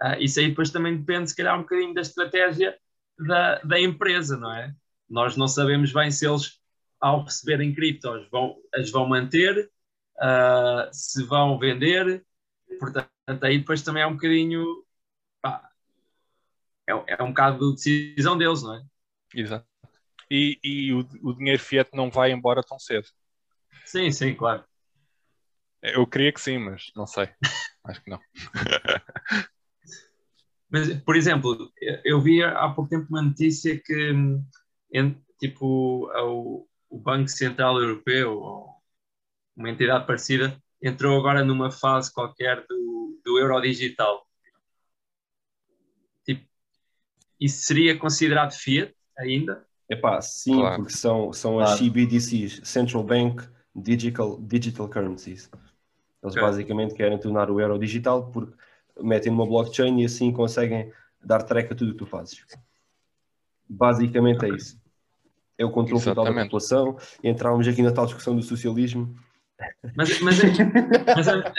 [0.00, 2.76] Ah, isso aí depois também depende, se calhar, um bocadinho da estratégia
[3.18, 4.74] da, da empresa, não é?
[5.08, 6.60] Nós não sabemos bem se eles,
[7.00, 9.70] ao receberem criptos, vão, as vão manter,
[10.92, 12.24] se vão vender.
[12.78, 14.84] Portanto, aí depois também é um bocadinho.
[15.40, 15.70] pá,
[16.88, 17.74] é, é um bocado de
[18.14, 18.84] decisão deles, não é?
[19.34, 19.66] Exato.
[20.30, 23.06] E, e o, o dinheiro fiat não vai embora tão cedo.
[23.84, 24.64] Sim, sim, claro.
[25.82, 27.28] Eu queria que sim, mas não sei.
[27.84, 28.20] Acho que não.
[30.68, 31.72] Mas, por exemplo,
[32.04, 34.12] eu vi há pouco tempo uma notícia que,
[35.38, 38.74] tipo, o, o Banco Central Europeu, ou
[39.56, 44.26] uma entidade parecida, entrou agora numa fase qualquer do, do euro digital.
[46.24, 46.46] Tipo,
[47.40, 49.66] isso seria considerado fiat ainda?
[49.88, 50.82] Epá, sim, Claro.
[50.82, 51.84] porque são, são as Claro.
[51.84, 55.50] CBDCs, Central Bank Digital, Digital Currencies.
[56.22, 56.42] Eles Ok.
[56.42, 58.52] basicamente querem tornar o euro digital porque
[59.00, 62.44] metem numa blockchain e assim conseguem dar track a tudo o que tu fazes.
[63.68, 64.80] Basicamente é isso.
[65.58, 69.16] é o controle total da população, e entrávamos aqui na tal discussão do socialismo.
[69.96, 70.38] Mas, mas,
[71.16, 71.54] mas a,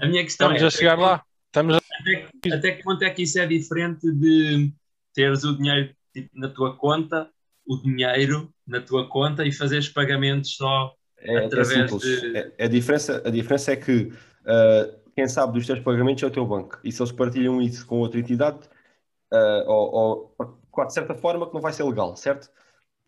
[0.00, 1.22] a minha questão Estamos é a chegar lá.
[1.46, 1.78] Estamos a...
[1.78, 4.72] até, que- até que ponto é que isso é diferente de
[5.14, 7.30] teres o dinheiro tipo, na tua conta,
[7.66, 12.20] o dinheiro na tua conta e fazeres pagamentos só É, é Através simples.
[12.20, 14.12] de- É- a, diferença, a diferença é que
[14.46, 16.78] ah, quem sabe dos teus pagamentos é o teu banco.
[16.82, 18.58] E se eles partilham isso com outra entidade,
[19.32, 22.48] ah, ou, ou de certa forma que não vai ser legal, certo?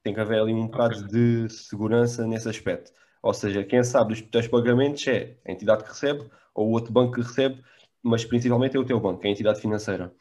[0.03, 2.93] Tem que haver ali um bocado de segurança nesse aspecto.
[3.23, 6.93] Ou seja, quem sabe dos teus pagamentos é a entidade que recebe ou o outro
[6.93, 7.63] banco que recebe,
[8.03, 10.13] mas principalmente é o teu banco, é a entidade financeira.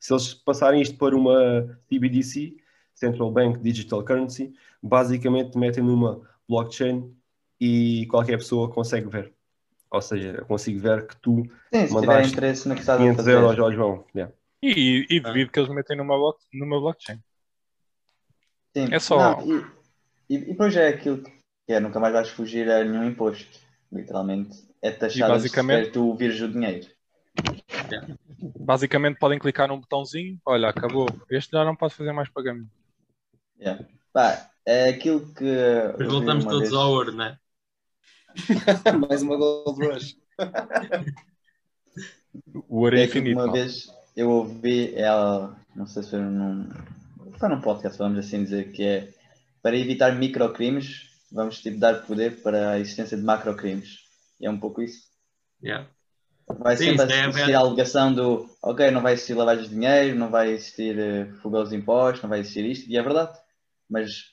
[0.00, 2.56] Se eles passarem isto para uma CBDC,
[2.94, 7.14] Central Bank Digital Currency, basicamente metem numa blockchain
[7.60, 9.32] e qualquer pessoa consegue ver.
[9.92, 12.98] Ou seja, eu consigo ver que tu Sim, se tiver mandaste interesse no que estás
[12.98, 13.32] a 500 fazer.
[13.36, 14.04] euros ao João.
[14.14, 14.32] Yeah.
[14.62, 17.18] E, e devido que eles metem numa, block, numa blockchain.
[18.76, 18.88] Sim.
[18.92, 19.64] É só- Não, e,
[20.30, 21.39] e, e depois é aquilo que
[21.72, 23.58] é, nunca mais vais fugir a nenhum imposto.
[23.92, 24.58] Literalmente.
[24.82, 26.86] É taxado basicamente- se tu vires o dinheiro.
[28.58, 31.06] Basicamente podem clicar num botãozinho, olha, acabou.
[31.30, 32.70] Este já não pode fazer mais pagamento.
[33.58, 33.84] Yeah.
[34.12, 36.04] Pá, é aquilo que.
[36.08, 37.36] voltamos todos vez- ao ouro, né?
[39.08, 40.16] Mais uma Gold Rush.
[42.68, 43.36] O ouro é É infinito.
[43.36, 43.52] uma não?
[43.52, 46.68] vez eu ouvi ela, não sei se foi num,
[47.38, 49.08] foi num podcast, vamos assim dizer, que é
[49.62, 53.98] para evitar microcrimes, vamos tipo, dar poder para a existência de macrocrimes.
[54.40, 55.02] E é um pouco isso.
[55.62, 55.86] Yeah.
[56.58, 59.70] Vai Sim, sempre é existir ver- a alegação do ok, não vai existir lavagem de
[59.74, 63.38] dinheiro, não vai existir uh, fuga aos impostos, não vai existir isto, e é verdade.
[63.88, 64.32] Mas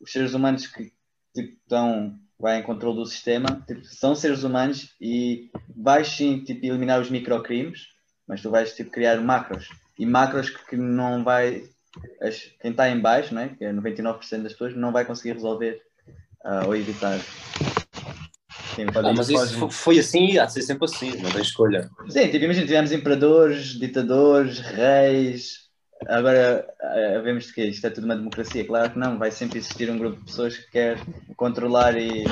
[0.00, 0.92] os seres humanos que
[1.34, 6.66] tipo, estão vai em controle do sistema tipo, são seres humanos e vais sim tipo,
[6.66, 7.86] eliminar os microcrimes,
[8.26, 9.68] mas tu vais tipo, criar macros.
[9.96, 11.64] E macros que, que não vai.
[12.20, 13.48] as- quem está em baixo, não é?
[13.50, 15.80] que é 99% das pessoas, não vai conseguir resolver
[16.44, 17.18] ah, ou evitar.
[18.76, 21.42] Sim, Ah, mas isso fo- foi assim e há de ser sempre assim, não tem
[21.42, 21.88] escolha.
[22.08, 25.64] Sim, tipo, imagina, tivemos imperadores, ditadores, reis.
[26.08, 28.66] Agora eh, vemos que isto é tudo uma democracia.
[28.66, 30.98] Claro que não, vai sempre existir um grupo de pessoas que quer
[31.36, 32.24] controlar e.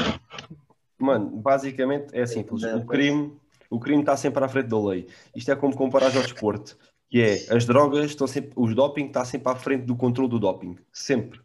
[0.99, 2.63] Mano, basicamente é simples.
[2.65, 3.33] O crime,
[3.71, 5.07] o crime está sempre à frente da lei.
[5.35, 6.77] Isto é como comparar ao desporto,
[7.09, 10.39] que é as drogas estão sempre, os doping está sempre à frente do controle do
[10.41, 11.41] doping, sempre.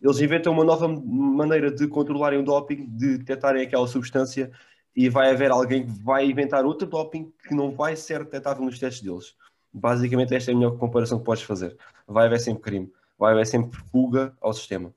[0.00, 4.50] Eles inventam uma nova maneira de controlarem o doping, de detectarem aquela substância
[4.94, 8.78] e vai haver alguém que vai inventar outro doping que não vai ser detectável nos
[8.78, 9.34] testes deles.
[9.72, 11.76] Basicamente esta é a melhor comparação que podes fazer.
[12.06, 14.94] Vai haver sempre crime, vai haver sempre fuga ao sistema.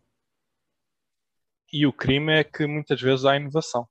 [1.71, 3.87] E o crime é que muitas vezes há inovação.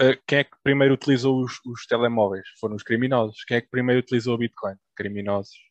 [0.00, 2.46] Eh, Quem é que primeiro utilizou os, os telemóveis?
[2.58, 3.44] Foram os criminosos.
[3.44, 4.76] Quem é que primeiro utilizou o Bitcoin?
[4.94, 5.69] Criminosos.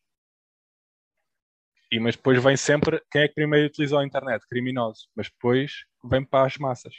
[1.92, 4.46] E mas depois vem sempre quem é que primeiro utilizou a internet?
[4.48, 5.08] Criminosos.
[5.14, 6.94] Mas depois vem para as massas.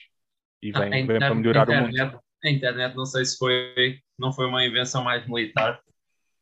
[0.61, 1.89] E vem, A vem para internet- melhorar o a mundo.
[1.91, 5.81] internet, A internet não sei se foi, não foi uma invenção mais militar,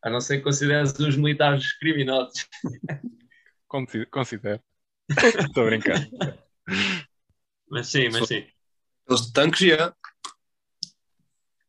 [0.01, 2.47] a não ser que consideres os militares criminosos.
[3.67, 4.61] Consi- Considero.
[5.47, 5.97] Estou a brincar.
[7.69, 8.47] Mas sim, mas sim.
[9.07, 9.93] Eles de tanques, já.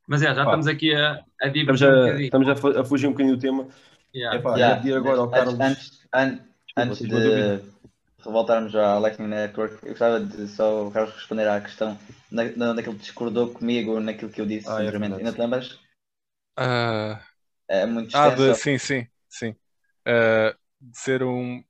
[0.09, 0.43] Mas é, já Pá.
[0.43, 2.25] estamos aqui a, a Estamos um a, bocadinho.
[2.25, 3.69] estamos a, fu- a fugir um bocadinho do tema.
[4.15, 4.39] Yeah.
[4.39, 5.61] Epá, Yeah, agora ao Carlos.
[5.61, 6.41] Antes, an-
[6.77, 7.63] antes tive uma de
[8.25, 11.99] voltarmos à Lightning Network, eu gostava de só o Carlos responder à questão
[12.31, 14.93] na, na, naquilo que discordou comigo, naquilo que eu disse Ah, é anteriormente.
[14.93, 15.21] verdade.
[15.21, 15.79] Ainda te lembras?
[16.57, 17.23] Ah,
[17.69, 19.57] É muito Ah, de- sim, sim, sim.
[20.07, 21.63] Ah, de ser um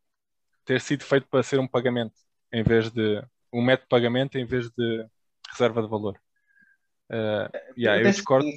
[0.64, 2.14] ter sido feito para ser um pagamento
[2.52, 5.06] em vez de um método de pagamento em vez de
[5.50, 6.20] reserva de valor.
[7.10, 8.50] Ah, yeah, eu discordo.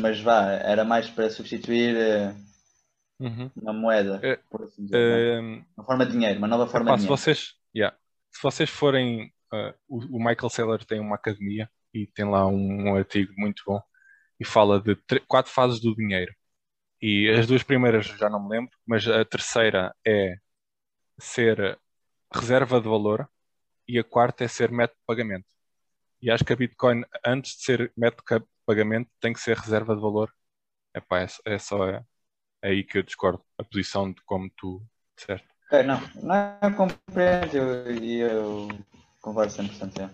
[0.00, 2.34] mas vá, era mais para substituir eh,
[3.20, 3.50] Uhum.
[3.56, 5.06] uma moeda, Eh, por assim dizer?
[5.38, 7.16] Ah, uma forma de dinheiro, uma nova forma de se dinheiro.
[7.16, 7.96] vocês, yeah,
[8.30, 12.88] se vocês forem, uh, o, o Michael Saylor tem uma academia e tem lá um,
[12.90, 13.80] um artigo muito bom
[14.40, 14.96] e fala de
[15.28, 16.34] quatro fases do dinheiro.
[17.00, 20.36] E as duas primeiras já não me lembro, mas a terceira é
[21.18, 21.78] ser
[22.32, 23.28] reserva de valor
[23.88, 25.46] e a quarta é ser método de pagamento.
[26.20, 29.94] E acho que a Bitcoin, antes de ser método de pagamento, tem que ser reserva
[29.96, 30.32] de valor.
[30.94, 32.04] Epá, é, é só é,
[32.62, 34.82] é aí que eu discordo, a posição de como tu
[35.16, 35.48] disseste.
[35.70, 37.56] Ok, não, não eu compreendo
[38.04, 38.68] e eu, eu
[39.20, 40.00] concordo 100%.
[40.00, 40.10] É.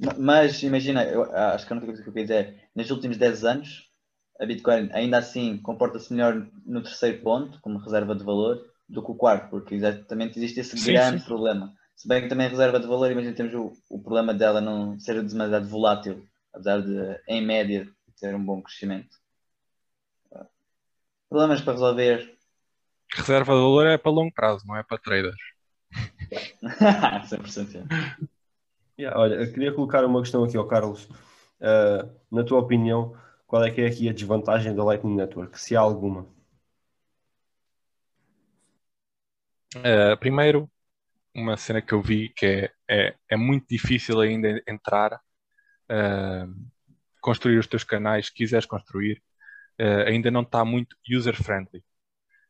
[0.00, 2.90] Ma- Mas imagina, eu acho que a única coisa que eu queria dizer é, nos
[2.90, 3.90] últimos 10 anos,
[4.40, 9.10] a Bitcoin ainda assim comporta-se melhor no terceiro ponto, como reserva de valor, do que
[9.12, 11.24] o quarto, porque exatamente existe esse Sim, grande sim.
[11.24, 11.74] problema.
[11.96, 14.98] Se bem que também a reserva de valor, imagina, temos o, o problema dela não
[15.00, 17.88] ser demasiado volátil, apesar de, em média,
[18.20, 19.10] ter um bom crescimento.
[21.28, 22.38] Problemas para resolver,
[23.14, 25.36] Reserva de valor é para longo prazo, não é para traders.
[26.62, 27.48] 100%.
[27.48, 27.84] sim.
[28.98, 31.04] Yeah, olha, eu queria colocar uma questão aqui ao Carlos.
[31.60, 35.74] Uh, na tua opinião, qual é que é aqui a desvantagem da Lightning Network, se
[35.76, 36.26] há alguma?
[39.76, 40.70] Uh, primeiro,
[41.34, 46.54] uma cena que eu vi que é, é, é muito difícil ainda entrar, uh,
[47.20, 49.22] construir os teus canais, se quiseres construir,
[50.06, 51.84] ainda não está muito user-friendly.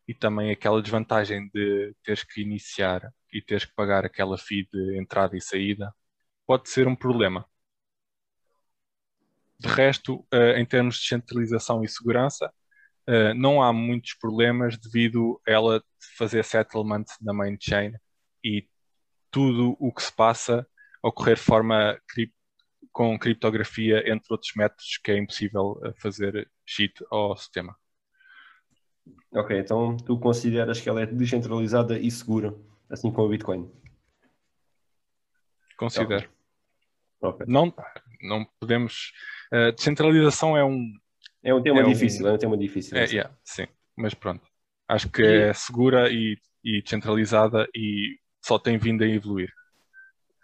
[0.06, 4.98] E também aquela desvantagem de teres que iniciar e teres que pagar aquela fee de
[4.98, 5.94] entrada e saída
[6.46, 7.44] pode ser um problema.
[9.60, 12.52] De resto, uh, em termos de centralização e segurança,
[13.08, 15.84] Uh, não há muitos problemas devido a ela
[16.18, 17.94] fazer settlement na main chain
[18.44, 18.68] e
[19.30, 20.66] tudo o que se passa
[21.02, 21.98] ocorrer de forma
[22.98, 27.76] com criptografia, entre outros métodos que é impossível fazer cheat ao sistema.
[29.30, 32.52] Ok, então tu consideras que ela é descentralizada e segura,
[32.90, 33.70] assim como o Bitcoin?
[35.76, 36.28] Considero.
[37.20, 37.46] Ok.
[37.46, 37.72] Não,
[38.20, 39.12] não podemos.
[39.52, 40.92] Uh, descentralização é um,
[41.40, 42.98] É um tema É um- difícil, é um tema difícil.
[42.98, 43.18] É, sei.
[43.18, 44.44] yeah, sim, mas pronto.
[44.88, 49.52] Acho que é segura e, e descentralizada e só tem vindo a evoluir.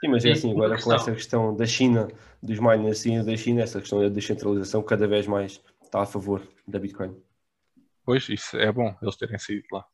[0.04, 2.08] Sim, mas é E assim, agora com essa questão da China,
[2.42, 6.46] dos miners assim, da China, essa questão da descentralização cada vez mais está a favor
[6.68, 7.16] da Bitcoin.
[8.04, 9.86] Pois, isso é bom, eles terem saído de lá.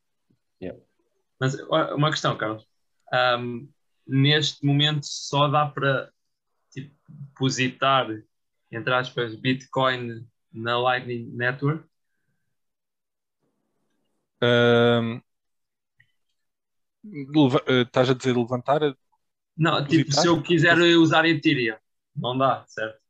[1.39, 2.67] Mas ó, uma questão, Carlos.
[3.13, 3.69] Ahm,
[4.05, 6.11] neste momento só dá para
[6.71, 8.09] tipo, depositar,
[8.73, 11.85] entre aspas, Bitcoin na Lightning Network?
[17.05, 18.81] Leva- eh, estás a dizer levantar?
[19.61, 21.77] Não, tipo, se eu quiser usar Ethereum,
[22.17, 23.01] não dá, certo?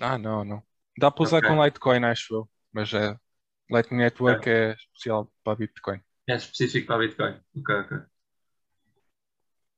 [0.00, 0.62] Ah, não, não.
[0.98, 1.42] Dá para usar Ok.
[1.42, 3.16] com Litecoin, acho eu, mas é,
[3.70, 6.00] Lightning Network é especial para Bitcoin.
[6.26, 7.34] É específico para Bitcoin.
[7.58, 7.92] Ok, ok.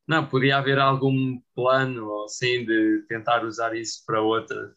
[0.07, 4.75] Não, podia haver algum plano assim de tentar usar isso para outra.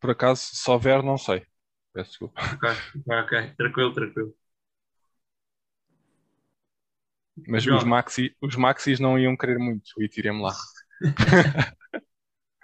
[0.00, 1.44] Por acaso, se houver, não sei.
[1.92, 2.40] Peço desculpa.
[2.52, 2.64] Ok,
[3.06, 3.32] ok, ok.
[3.56, 4.34] Tranquilo, tranquilo.
[7.48, 7.78] Mas João.
[7.78, 10.54] os, maxi, os maxis não iam querer muito o Ethereum lá.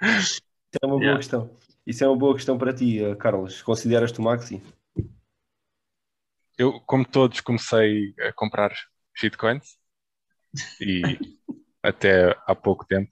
[0.03, 0.41] Isso
[0.81, 1.19] é uma boa Yeah.
[1.19, 1.57] questão.
[1.87, 3.63] Isso é uma boa questão para ti, eh, Carlos.
[3.63, 4.63] Consideras-te o Maxi?
[6.57, 8.71] Eu, como todos, comecei a comprar
[9.17, 9.79] shitcoins
[10.81, 11.03] e
[11.83, 13.11] até há pouco tempo.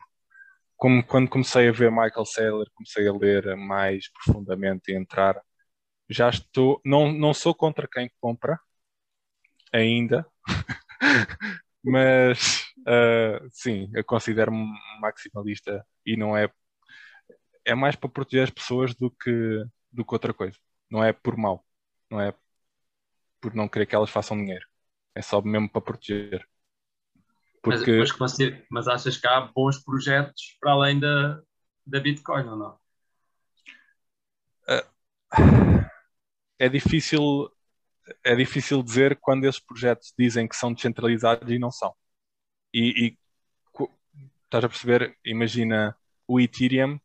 [0.76, 5.40] Como, quando comecei a ver Michael Saylor, comecei a ler mais profundamente e entrar.
[6.08, 8.60] Já estou, não, não sou contra quem compra
[9.72, 10.24] ainda,
[11.84, 16.50] mas ah, sim, eu considero-me um maximalista e não é
[17.64, 20.56] é mais para proteger as pessoas do que do que outra coisa.
[20.90, 21.64] Não é por mal,
[22.10, 22.34] não é
[23.40, 24.64] por não querer que elas façam dinheiro.
[25.14, 26.46] É só mesmo para proteger.
[27.64, 31.40] Mas, Porque mas, consider- mas achas que há bons projetos para além da,
[31.86, 32.78] da Bitcoin ou não?
[36.58, 37.50] é difícil
[38.24, 41.94] é difícil dizer quando esses projetos dizem que são descentralizados e não são.
[42.72, 43.18] E, e
[44.44, 45.16] estás a perceber?
[45.24, 46.98] Imagina o Ethereum,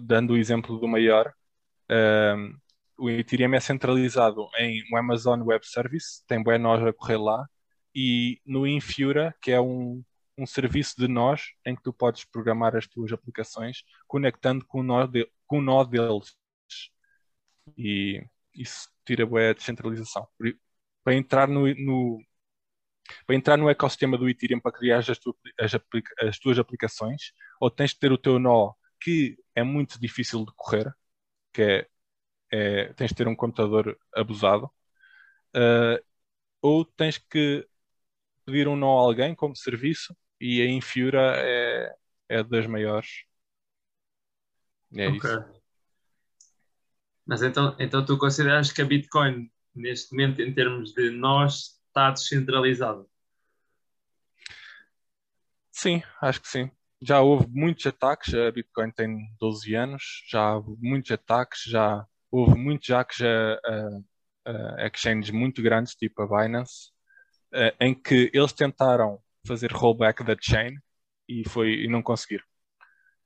[0.00, 1.32] dando o exemplo do maior,
[1.90, 2.58] um,
[2.98, 7.46] o Ethereum é centralizado em um Amazon Web Service, tem bué nós a correr lá,
[7.94, 10.02] e no Infura, que é um,
[10.38, 14.82] um serviço de nós em que tu podes programar as tuas aplicações conectando com o
[14.82, 16.36] nó, de, com o nó deles.
[17.76, 18.88] E isso
[19.26, 20.26] bué a descentralização.
[21.04, 22.20] Para entrar no, no-
[23.26, 25.72] para entrar no ecossistema do Ethereum para criar as, tu- as
[26.28, 30.52] as tuas aplicações, ou tens de ter o teu nó que é muito difícil de
[30.56, 30.92] correr,
[31.52, 31.88] que é,
[32.52, 34.70] é- tens de ter um computador abusado,
[35.54, 36.00] ah,
[36.62, 37.66] ou tens que
[38.46, 41.94] pedir um nó a alguém como serviço e a Infura é,
[42.30, 43.24] é das maiores.
[44.96, 45.24] É Ok.
[45.24, 45.40] isso.
[47.26, 52.10] Mas então, então tu consideras que a Bitcoin, neste momento, em termos de nós, está
[52.12, 53.04] descentralizada?
[55.72, 56.70] Sim, acho que sim.
[57.02, 62.56] Já houve muitos ataques, a Bitcoin tem 12 anos, já houve muitos ataques, já houve
[62.56, 63.60] muitos hacks a,
[64.46, 66.90] a, a exchanges muito grandes, tipo a Binance,
[67.52, 70.78] eh, em que eles tentaram fazer rollback da chain
[71.28, 72.44] e, foi, e não conseguiram.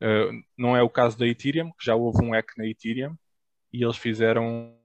[0.01, 3.16] Eh, não é o caso da Ethereum, que já houve um hack na Ethereum
[3.72, 4.76] e eles fizeram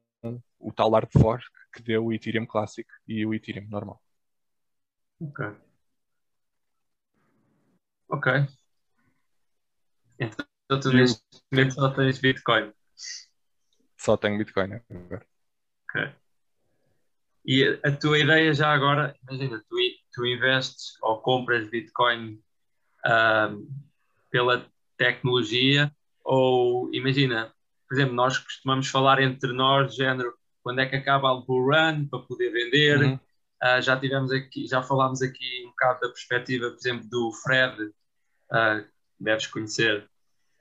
[0.59, 4.01] o tal hard fork que deu o Ethereum Classic e o Ethereum normal.
[5.19, 5.45] Ok.
[8.07, 8.31] Ok.
[10.19, 11.21] Então tu neste
[11.51, 12.73] momento só tens Bitcoin.
[13.97, 15.25] Só tenho Bitcoin agora.
[15.83, 16.15] Ok.
[17.45, 19.75] E a, tua ideia já agora, imagina, tu,
[20.13, 22.41] tu investes ou compras Bitcoin
[23.05, 23.67] ahm,
[24.31, 24.65] pela
[24.97, 27.53] tecnologia, ou imagina,
[27.87, 30.33] por exemplo, nós costumamos falar entre nós, de género,
[30.63, 32.99] quando é que acaba o bull run para poder vender.
[32.99, 33.19] Uhum.
[33.61, 37.91] Ah, já tivemos aqui, já falámos aqui um bocado da perspectiva, por exemplo, do Fred,
[38.51, 38.81] ah,
[39.17, 40.09] que deves conhecer,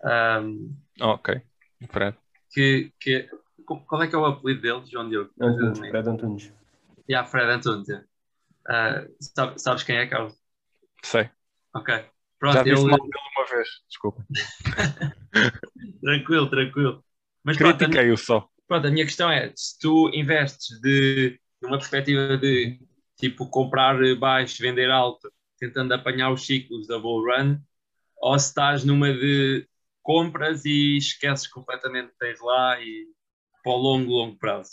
[0.02, 0.70] ahm,
[1.00, 1.42] Ok,
[1.90, 2.16] Fred.
[2.50, 3.28] que, que
[3.86, 5.30] qual é que é o apelido dele, João Diogo?
[5.40, 6.52] Antunes, Fred Antunes.
[7.10, 7.88] Yeah, Fred Antunes.
[8.68, 10.34] Ah, sabe- sabes quem é, Carlos?
[11.02, 11.28] Sei.
[11.74, 12.04] Ok.
[12.38, 14.24] Pronto, Já disse ele- mal dele uma vez, desculpa.
[16.02, 17.04] tranquilo, tranquilo.
[17.44, 18.48] Mas pronto, a, minha- Critiquei-o só.
[18.66, 22.78] pronto, a minha questão é: se tu investes de numa perspectiva de
[23.16, 27.58] tipo comprar baixo, vender alto, tentando apanhar os ciclos da bull run,
[28.20, 29.66] ou se estás numa de
[30.02, 33.06] compras e esqueces completamente que tens lá e
[33.62, 34.72] para o longo, longo prazo.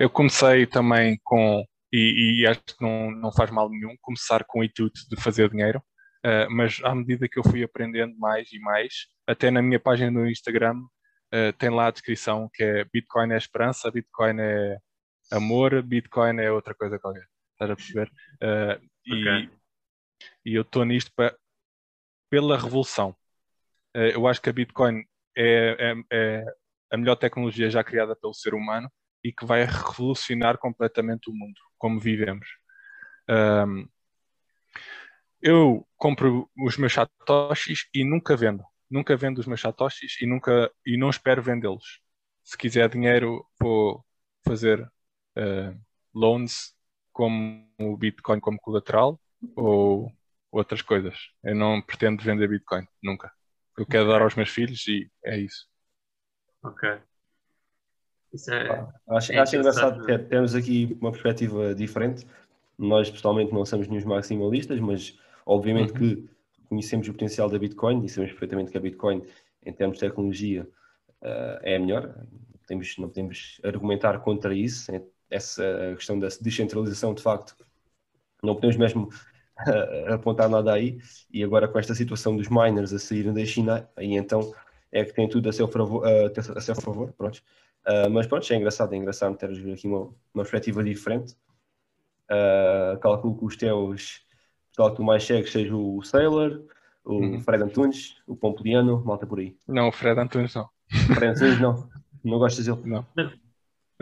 [0.00, 4.58] Eu comecei também com, e, e acho que não, não faz mal nenhum, começar com
[4.60, 5.80] o intuito de fazer dinheiro,
[6.24, 10.10] eh, mas à medida que eu fui aprendendo mais e mais, até na minha página
[10.10, 10.74] no Instagram
[11.32, 14.78] eh, tem lá a descrição que é Bitcoin é esperança, Bitcoin é
[15.30, 17.26] amor, Bitcoin é outra coisa qualquer.
[17.52, 18.12] Estás a perceber?
[18.40, 19.50] Eh, e, Ok.
[20.44, 21.34] e eu estou nisto pa-
[22.30, 23.16] pela revolução.
[23.94, 25.04] Eh, eu acho que a Bitcoin
[25.36, 26.44] é, é- é
[26.90, 28.90] a melhor tecnologia já criada pelo ser humano
[29.24, 32.46] e que vai revolucionar completamente o mundo, como vivemos.
[33.28, 33.86] Ahm,
[35.40, 38.62] eu compro os meus satoshis e nunca vendo.
[38.92, 42.00] Nunca vendo os meus satoshis e, nunca, e não espero vendê-los.
[42.44, 44.04] Se quiser dinheiro, vou
[44.44, 44.86] fazer
[45.34, 45.74] ah,
[46.14, 46.74] loans
[47.10, 49.18] como o Bitcoin como colateral
[49.56, 50.12] ou
[50.50, 51.16] outras coisas.
[51.42, 53.32] Eu não pretendo vender Bitcoin, nunca.
[53.78, 55.66] Eu quero dar aos meus filhos e é isso.
[56.62, 57.00] Ok.
[58.32, 58.86] Isso é.
[59.08, 62.26] Acho, É acho engraçado que é- temos aqui uma perspectiva diferente.
[62.78, 65.98] Nós, pessoalmente, não somos nenhum maximalistas, mas obviamente Uhum.
[65.98, 66.30] que
[66.72, 69.22] conhecemos o potencial da Bitcoin e sabemos perfeitamente que a Bitcoin,
[69.62, 70.66] em termos de tecnologia,
[71.20, 72.14] eh, é a melhor.
[72.16, 74.90] Não podemos, não podemos argumentar contra isso.
[74.90, 77.56] É- Essa questão da descentralização, de facto,
[78.42, 79.08] não podemos mesmo
[79.68, 80.98] eh, apontar nada aí.
[81.32, 84.52] E agora, com esta situação dos miners a saírem da China, aí então
[84.90, 86.04] é que tem tudo a seu favor.
[86.56, 87.42] a seu favor pronto.
[88.12, 90.02] Mas pronto, é engraçado, é engraçado ter aqui uma,
[90.34, 91.34] uma perspectiva diferente.
[93.00, 94.24] Calculo que os teus,
[94.72, 96.62] o pessoal que tu mais segues seja o Sailor,
[97.04, 97.40] o Uhum.
[97.40, 99.54] Fred Antunes, o Pompliano, malta por aí.
[99.68, 100.68] Não, o Fred Antunes não.
[101.14, 101.88] Fred Antunes não,
[102.24, 102.80] não gostas dele.
[102.84, 103.06] Não.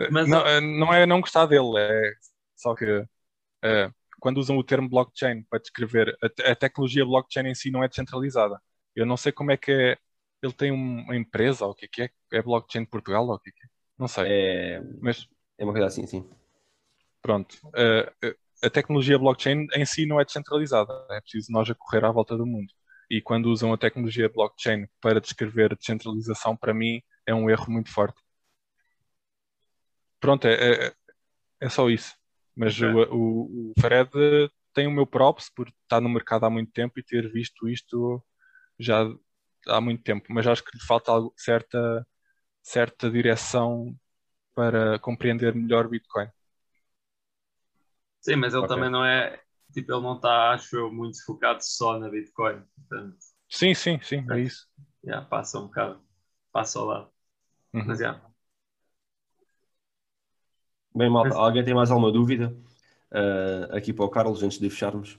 [0.09, 2.13] Mas- não, eh, não é não gostar dele, é
[2.55, 2.85] só que
[3.63, 7.83] eh, quando usam o termo blockchain para descrever a, a tecnologia blockchain em si não
[7.83, 8.59] é descentralizada.
[8.95, 9.97] Eu não sei como é que é.
[10.41, 12.09] Ele tem um- uma empresa, ou o que é que é?
[12.33, 13.69] É blockchain de Portugal, ou o que é que é?
[13.97, 14.25] Não sei.
[14.27, 16.27] É, Mas é uma coisa assim, sim.
[17.21, 17.57] pronto.
[17.75, 20.93] eh, eh, a tecnologia blockchain em si não é descentralizada.
[21.11, 22.73] É preciso nós a correr à volta do mundo.
[23.09, 27.71] E quando usam a tecnologia blockchain para descrever a descentralização, para mim é um erro
[27.71, 28.21] muito forte.
[30.19, 30.93] Pronto, é, é,
[31.61, 32.15] é só isso.
[32.55, 34.09] Mas o, o, o Fred
[34.73, 38.23] tem o meu props por estar no mercado há muito tempo e ter visto isto
[38.79, 39.05] já
[39.67, 40.27] há muito tempo.
[40.31, 42.07] Mas acho que lhe falta algo- certa,
[42.63, 43.95] certa direção
[44.55, 46.29] para compreender melhor Bitcoin.
[48.21, 48.67] Sim, mas ele Ok.
[48.67, 49.41] também não é.
[49.73, 52.61] Tipo, ele não está, acho eu, muito focado só na Bitcoin.
[52.89, 53.17] Portanto,
[53.49, 54.67] Sim, sim, sim, é isso.
[55.03, 56.01] já passa um bocado.
[56.51, 57.11] Passa ao lado.
[57.73, 57.83] Uhum.
[57.85, 58.21] Mas já.
[60.93, 62.53] Bem, malta, Mas- alguém tem mais alguma dúvida
[63.11, 65.17] uh, aqui para o Carlos antes de fecharmos?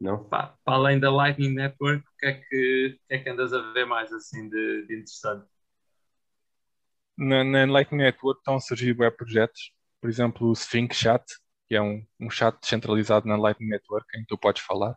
[0.00, 0.30] Não?
[0.30, 3.52] Pá, para além da Lightning Network, o que é que, o que, é que andas
[3.52, 5.46] a ver mais assim de, de interessante?
[7.16, 11.24] Na, na Lightning Network estão a surgir web projetos, por exemplo, o Sphinx Chat,
[11.68, 14.96] que é um, um chat descentralizado na Lightning Network em que tu podes falar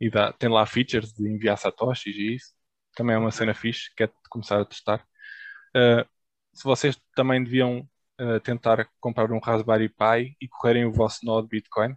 [0.00, 2.54] e dá, tem lá features de enviar satoshis e isso.
[2.96, 5.06] Também é uma cena fixe, que é começar a testar.
[5.76, 6.08] Uh,
[6.52, 7.88] se vocês também deviam
[8.20, 11.94] uh, tentar comprar um Raspberry Pi e correrem o vosso nó de Bitcoin,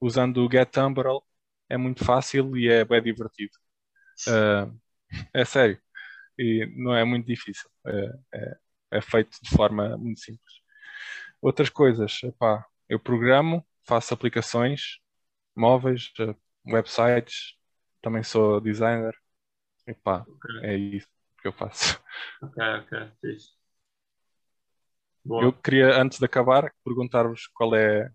[0.00, 1.22] usando o GetTumbrel,
[1.68, 3.52] é muito fácil e é bem divertido.
[4.28, 4.78] Uh,
[5.34, 5.80] é sério.
[6.38, 7.68] E não é muito difícil.
[7.86, 8.58] É,
[8.90, 10.54] é, feito de forma muito simples.
[11.40, 14.98] Outras coisas, epá, eu programo, faço aplicações
[15.54, 16.34] móveis, eh,
[16.66, 17.54] websites,
[18.00, 19.14] também sou designer.
[19.86, 21.08] Epá, Ok, é isso
[21.40, 22.00] que eu faço.
[22.42, 23.58] ok, ok, fixe.
[25.24, 25.44] Boa.
[25.44, 28.10] Eu queria, antes de acabar, perguntar-vos qual é,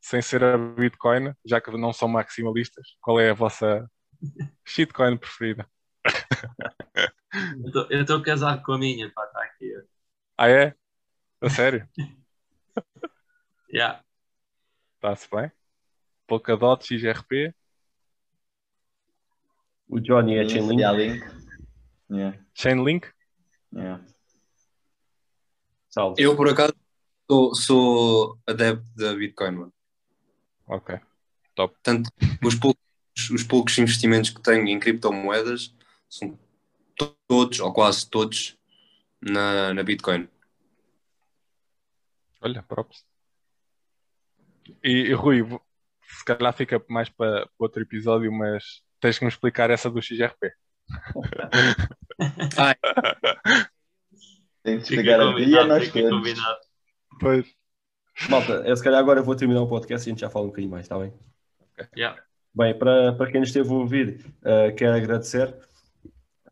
[0.00, 3.88] sem ser a Bitcoin, já que não são maximalistas, qual é a vossa
[4.66, 5.68] shitcoin preferida?
[7.90, 9.72] Eu estou casado com a minha, pá, está aqui.
[10.38, 10.74] Ah, é?
[11.40, 11.88] A sério?
[13.70, 14.02] Yeah.
[14.94, 15.52] Está-se bem?
[16.26, 17.54] Polkadot, XRP,
[19.90, 20.80] O Johnny é Link, Chainlink.
[20.80, 21.24] yeah, Link.
[22.10, 23.12] Yeah, Chainlink.
[23.74, 24.04] yeah.
[25.90, 26.22] Salve.
[26.22, 26.74] Eu, por acaso,
[27.30, 29.74] sou, sou adepto da Bitcoin, mano.
[30.66, 30.98] Ok.
[31.54, 32.10] Portanto,
[32.42, 35.74] os poucos, os poucos investimentos que tenho em criptomoedas
[36.08, 36.38] são
[36.96, 38.57] to- todos, ou quase todos,
[39.20, 40.28] na, na Bitcoin.
[42.40, 43.04] Olha, props.
[44.82, 45.44] E, e Rui,
[46.02, 50.52] se calhar fica mais para outro episódio, mas tens que me explicar essa do XRP.
[54.62, 56.38] Tenho que Fica explicar a ti e a combinado, nós todos.
[57.20, 57.46] Pois.
[58.28, 60.48] Malta, eu se calhar agora vou terminar o podcast e a gente já fala um
[60.48, 61.12] bocadinho mais, está bem?
[61.96, 62.20] Yeah.
[62.54, 65.54] Bem, para, para quem nos esteve a ouvir, eh, quero agradecer.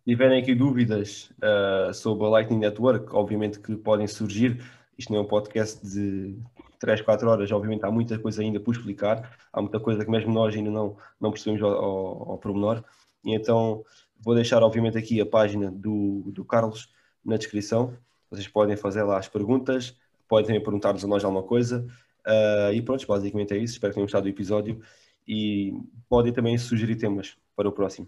[0.06, 4.62] Tiverem aqui dúvidas eh, sobre a Lightning Network, obviamente que podem surgir.
[4.96, 6.38] Isto não é um podcast de
[6.78, 9.36] 3, 4 horas, obviamente há muita coisa ainda por explicar.
[9.52, 12.84] Há muita coisa que mesmo nós ainda não, não percebemos ao, ao, ao.
[13.24, 13.84] E então
[14.20, 16.88] vou deixar, obviamente, aqui a página do, do Carlos
[17.24, 17.92] na descrição.
[18.30, 19.96] Vocês podem fazer lá as perguntas,
[20.28, 21.84] podem perguntar-nos a nós alguma coisa.
[22.24, 23.72] Eh, e pronto, basicamente é isso.
[23.72, 24.80] Espero que tenham gostado do episódio
[25.26, 25.72] e
[26.08, 28.06] podem também sugerir temas para o próximo.